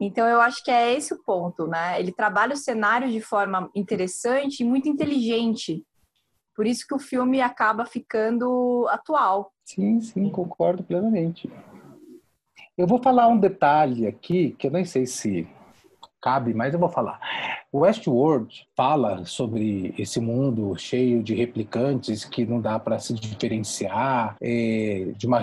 [0.00, 1.98] Então eu acho que é esse o ponto, né?
[1.98, 5.82] Ele trabalha o cenário de forma interessante e muito inteligente.
[6.54, 9.52] Por isso que o filme acaba ficando atual.
[9.64, 11.50] Sim, sim, concordo plenamente.
[12.76, 15.48] Eu vou falar um detalhe aqui que eu nem sei se
[16.20, 17.20] cabe, mas eu vou falar.
[17.70, 24.36] O Westworld fala sobre esse mundo cheio de replicantes que não dá para se diferenciar,
[24.40, 25.38] é, de uma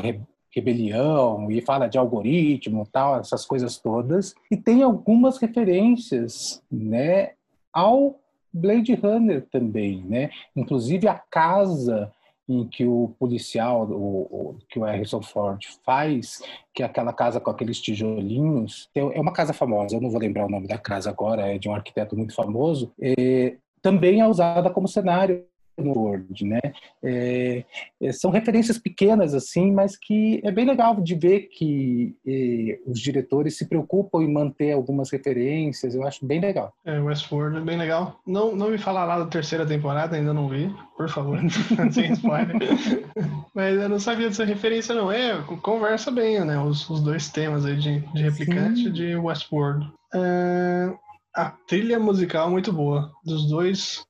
[0.53, 4.35] rebelião e fala de algoritmo, tal, essas coisas todas.
[4.51, 7.31] E tem algumas referências, né,
[7.71, 8.19] ao
[8.53, 10.29] Blade Runner também, né?
[10.55, 12.11] Inclusive a casa
[12.47, 16.41] em que o policial, o, o, que o Harrison Ford faz,
[16.73, 20.45] que é aquela casa com aqueles tijolinhos, é uma casa famosa, eu não vou lembrar
[20.45, 24.69] o nome da casa agora, é de um arquiteto muito famoso, é, também é usada
[24.69, 25.45] como cenário
[25.77, 26.59] no Word, né?
[27.03, 27.63] É,
[28.01, 32.99] é, são referências pequenas assim, mas que é bem legal de ver que é, os
[32.99, 35.95] diretores se preocupam em manter algumas referências.
[35.95, 36.73] Eu acho bem legal.
[36.85, 38.19] É, Westworld é bem legal.
[38.25, 41.39] Não, não me fala lá da terceira temporada, ainda não vi, por favor,
[41.91, 42.55] sem spoiler.
[43.53, 45.11] mas eu não sabia dessa referência não.
[45.11, 46.59] É, conversa bem, né?
[46.59, 48.91] Os, os dois temas aí de, de replicante Sim.
[48.91, 49.85] de Westworld.
[50.13, 50.95] Uh,
[51.35, 54.05] a trilha musical muito boa dos dois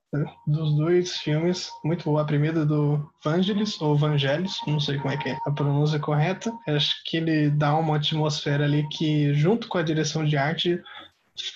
[0.45, 2.21] dos dois filmes, muito boa.
[2.21, 6.51] A primeira do Vangelis, ou Vangelis, não sei como é que é a pronúncia correta.
[6.67, 10.81] Acho que ele dá uma atmosfera ali que, junto com a direção de arte,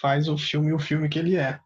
[0.02, 1.60] faz o filme o filme que ele é.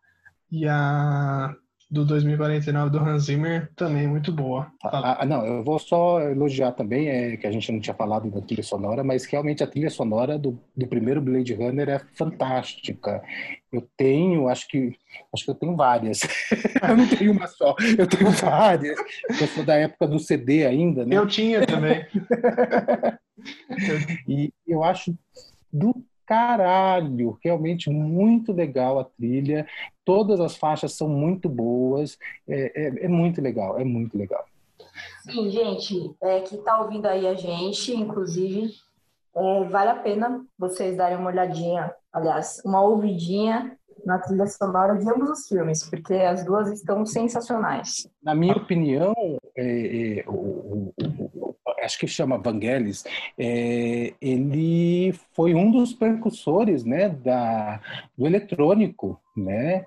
[0.51, 1.55] E a
[1.91, 4.71] do 2049 do Hans Zimmer também muito boa.
[4.81, 8.39] Ah, não, eu vou só elogiar também, é, que a gente não tinha falado da
[8.39, 13.21] trilha sonora, mas realmente a trilha sonora do, do primeiro Blade Runner é fantástica.
[13.73, 14.95] Eu tenho, acho que
[15.33, 16.21] acho que eu tenho várias.
[16.87, 18.97] eu não tenho uma só, eu tenho várias.
[19.27, 21.17] Eu sou da época do CD ainda, né?
[21.17, 22.05] Eu tinha também.
[24.27, 25.13] e eu acho
[25.71, 25.93] do
[26.31, 29.67] caralho, realmente muito legal a trilha.
[30.05, 32.17] Todas as faixas são muito boas.
[32.47, 34.45] É, é, é muito legal, é muito legal.
[35.29, 38.71] Sim, gente, é, que está ouvindo aí a gente, inclusive,
[39.35, 45.09] é, vale a pena vocês darem uma olhadinha, aliás, uma ouvidinha na trilha sonora de
[45.09, 48.07] ambos os filmes, porque as duas estão sensacionais.
[48.23, 49.13] Na minha opinião,
[49.55, 51.20] é, é, o, o,
[51.81, 53.03] acho que chama Vangelis,
[53.37, 57.79] é, ele foi um dos precursores né, da,
[58.17, 59.85] do eletrônico, né?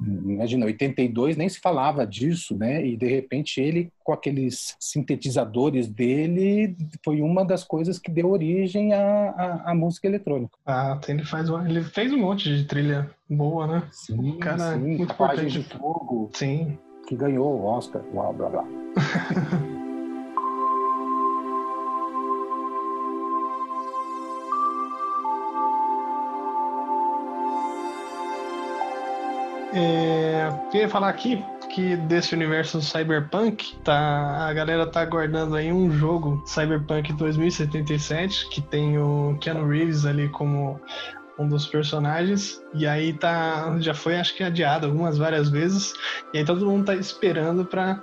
[0.00, 2.84] Imagina, 82 nem se falava disso, né?
[2.84, 8.94] E de repente ele, com aqueles sintetizadores dele, foi uma das coisas que deu origem
[8.94, 10.56] à, à, à música eletrônica.
[10.64, 13.82] Ah, ele faz ele fez um monte de trilha boa, né?
[13.92, 15.50] Sim, cara, sim, muito importante.
[15.50, 16.30] de fogo.
[16.32, 16.78] Sim.
[17.06, 18.64] Que ganhou o Oscar, blá blá blá.
[29.72, 35.90] É, queria falar aqui que desse universo cyberpunk, tá, a galera tá aguardando aí um
[35.92, 40.80] jogo Cyberpunk 2077 que tem o Keanu Reeves ali como
[41.38, 45.94] um dos personagens e aí tá já foi acho que adiado algumas várias vezes
[46.34, 48.02] e aí todo mundo tá esperando para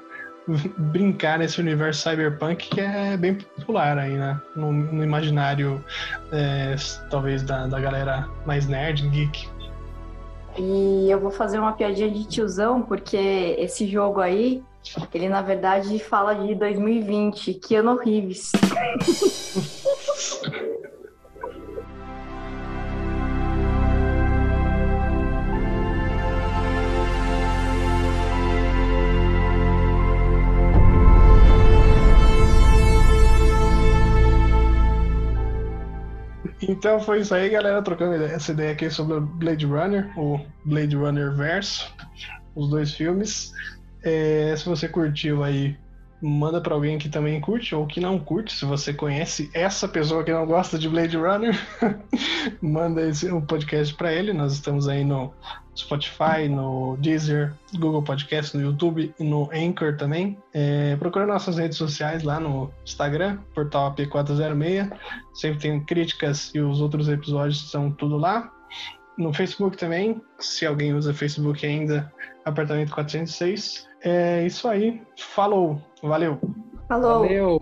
[0.77, 4.39] brincar nesse universo cyberpunk que é bem popular aí, né?
[4.55, 5.83] No, no imaginário,
[6.31, 6.75] é,
[7.09, 9.49] talvez, da, da galera mais nerd, geek.
[10.57, 14.63] E eu vou fazer uma piadinha de tiozão, porque esse jogo aí,
[15.13, 18.51] ele na verdade fala de 2020, Keanu Reeves.
[36.67, 41.33] Então foi isso aí, galera, trocando essa ideia aqui sobre Blade Runner, o Blade Runner
[41.33, 41.93] Verso,
[42.53, 43.53] os dois filmes.
[44.03, 45.77] É, se você curtiu aí,
[46.21, 48.53] manda para alguém que também curte ou que não curte.
[48.53, 51.55] Se você conhece essa pessoa que não gosta de Blade Runner,
[52.61, 54.33] manda esse, um podcast para ele.
[54.33, 55.33] Nós estamos aí no
[55.75, 60.37] Spotify, no Deezer, Google Podcast, no YouTube e no Anchor também.
[60.53, 64.91] É, procura nossas redes sociais lá no Instagram, portal AP406.
[65.33, 68.51] Sempre tem críticas e os outros episódios estão tudo lá.
[69.17, 72.11] No Facebook também, se alguém usa Facebook ainda,
[72.45, 73.87] apartamento 406.
[74.03, 75.01] É isso aí.
[75.17, 75.81] Falou.
[76.07, 76.39] Valeu.
[76.87, 77.21] Falou.
[77.23, 77.59] Valeu.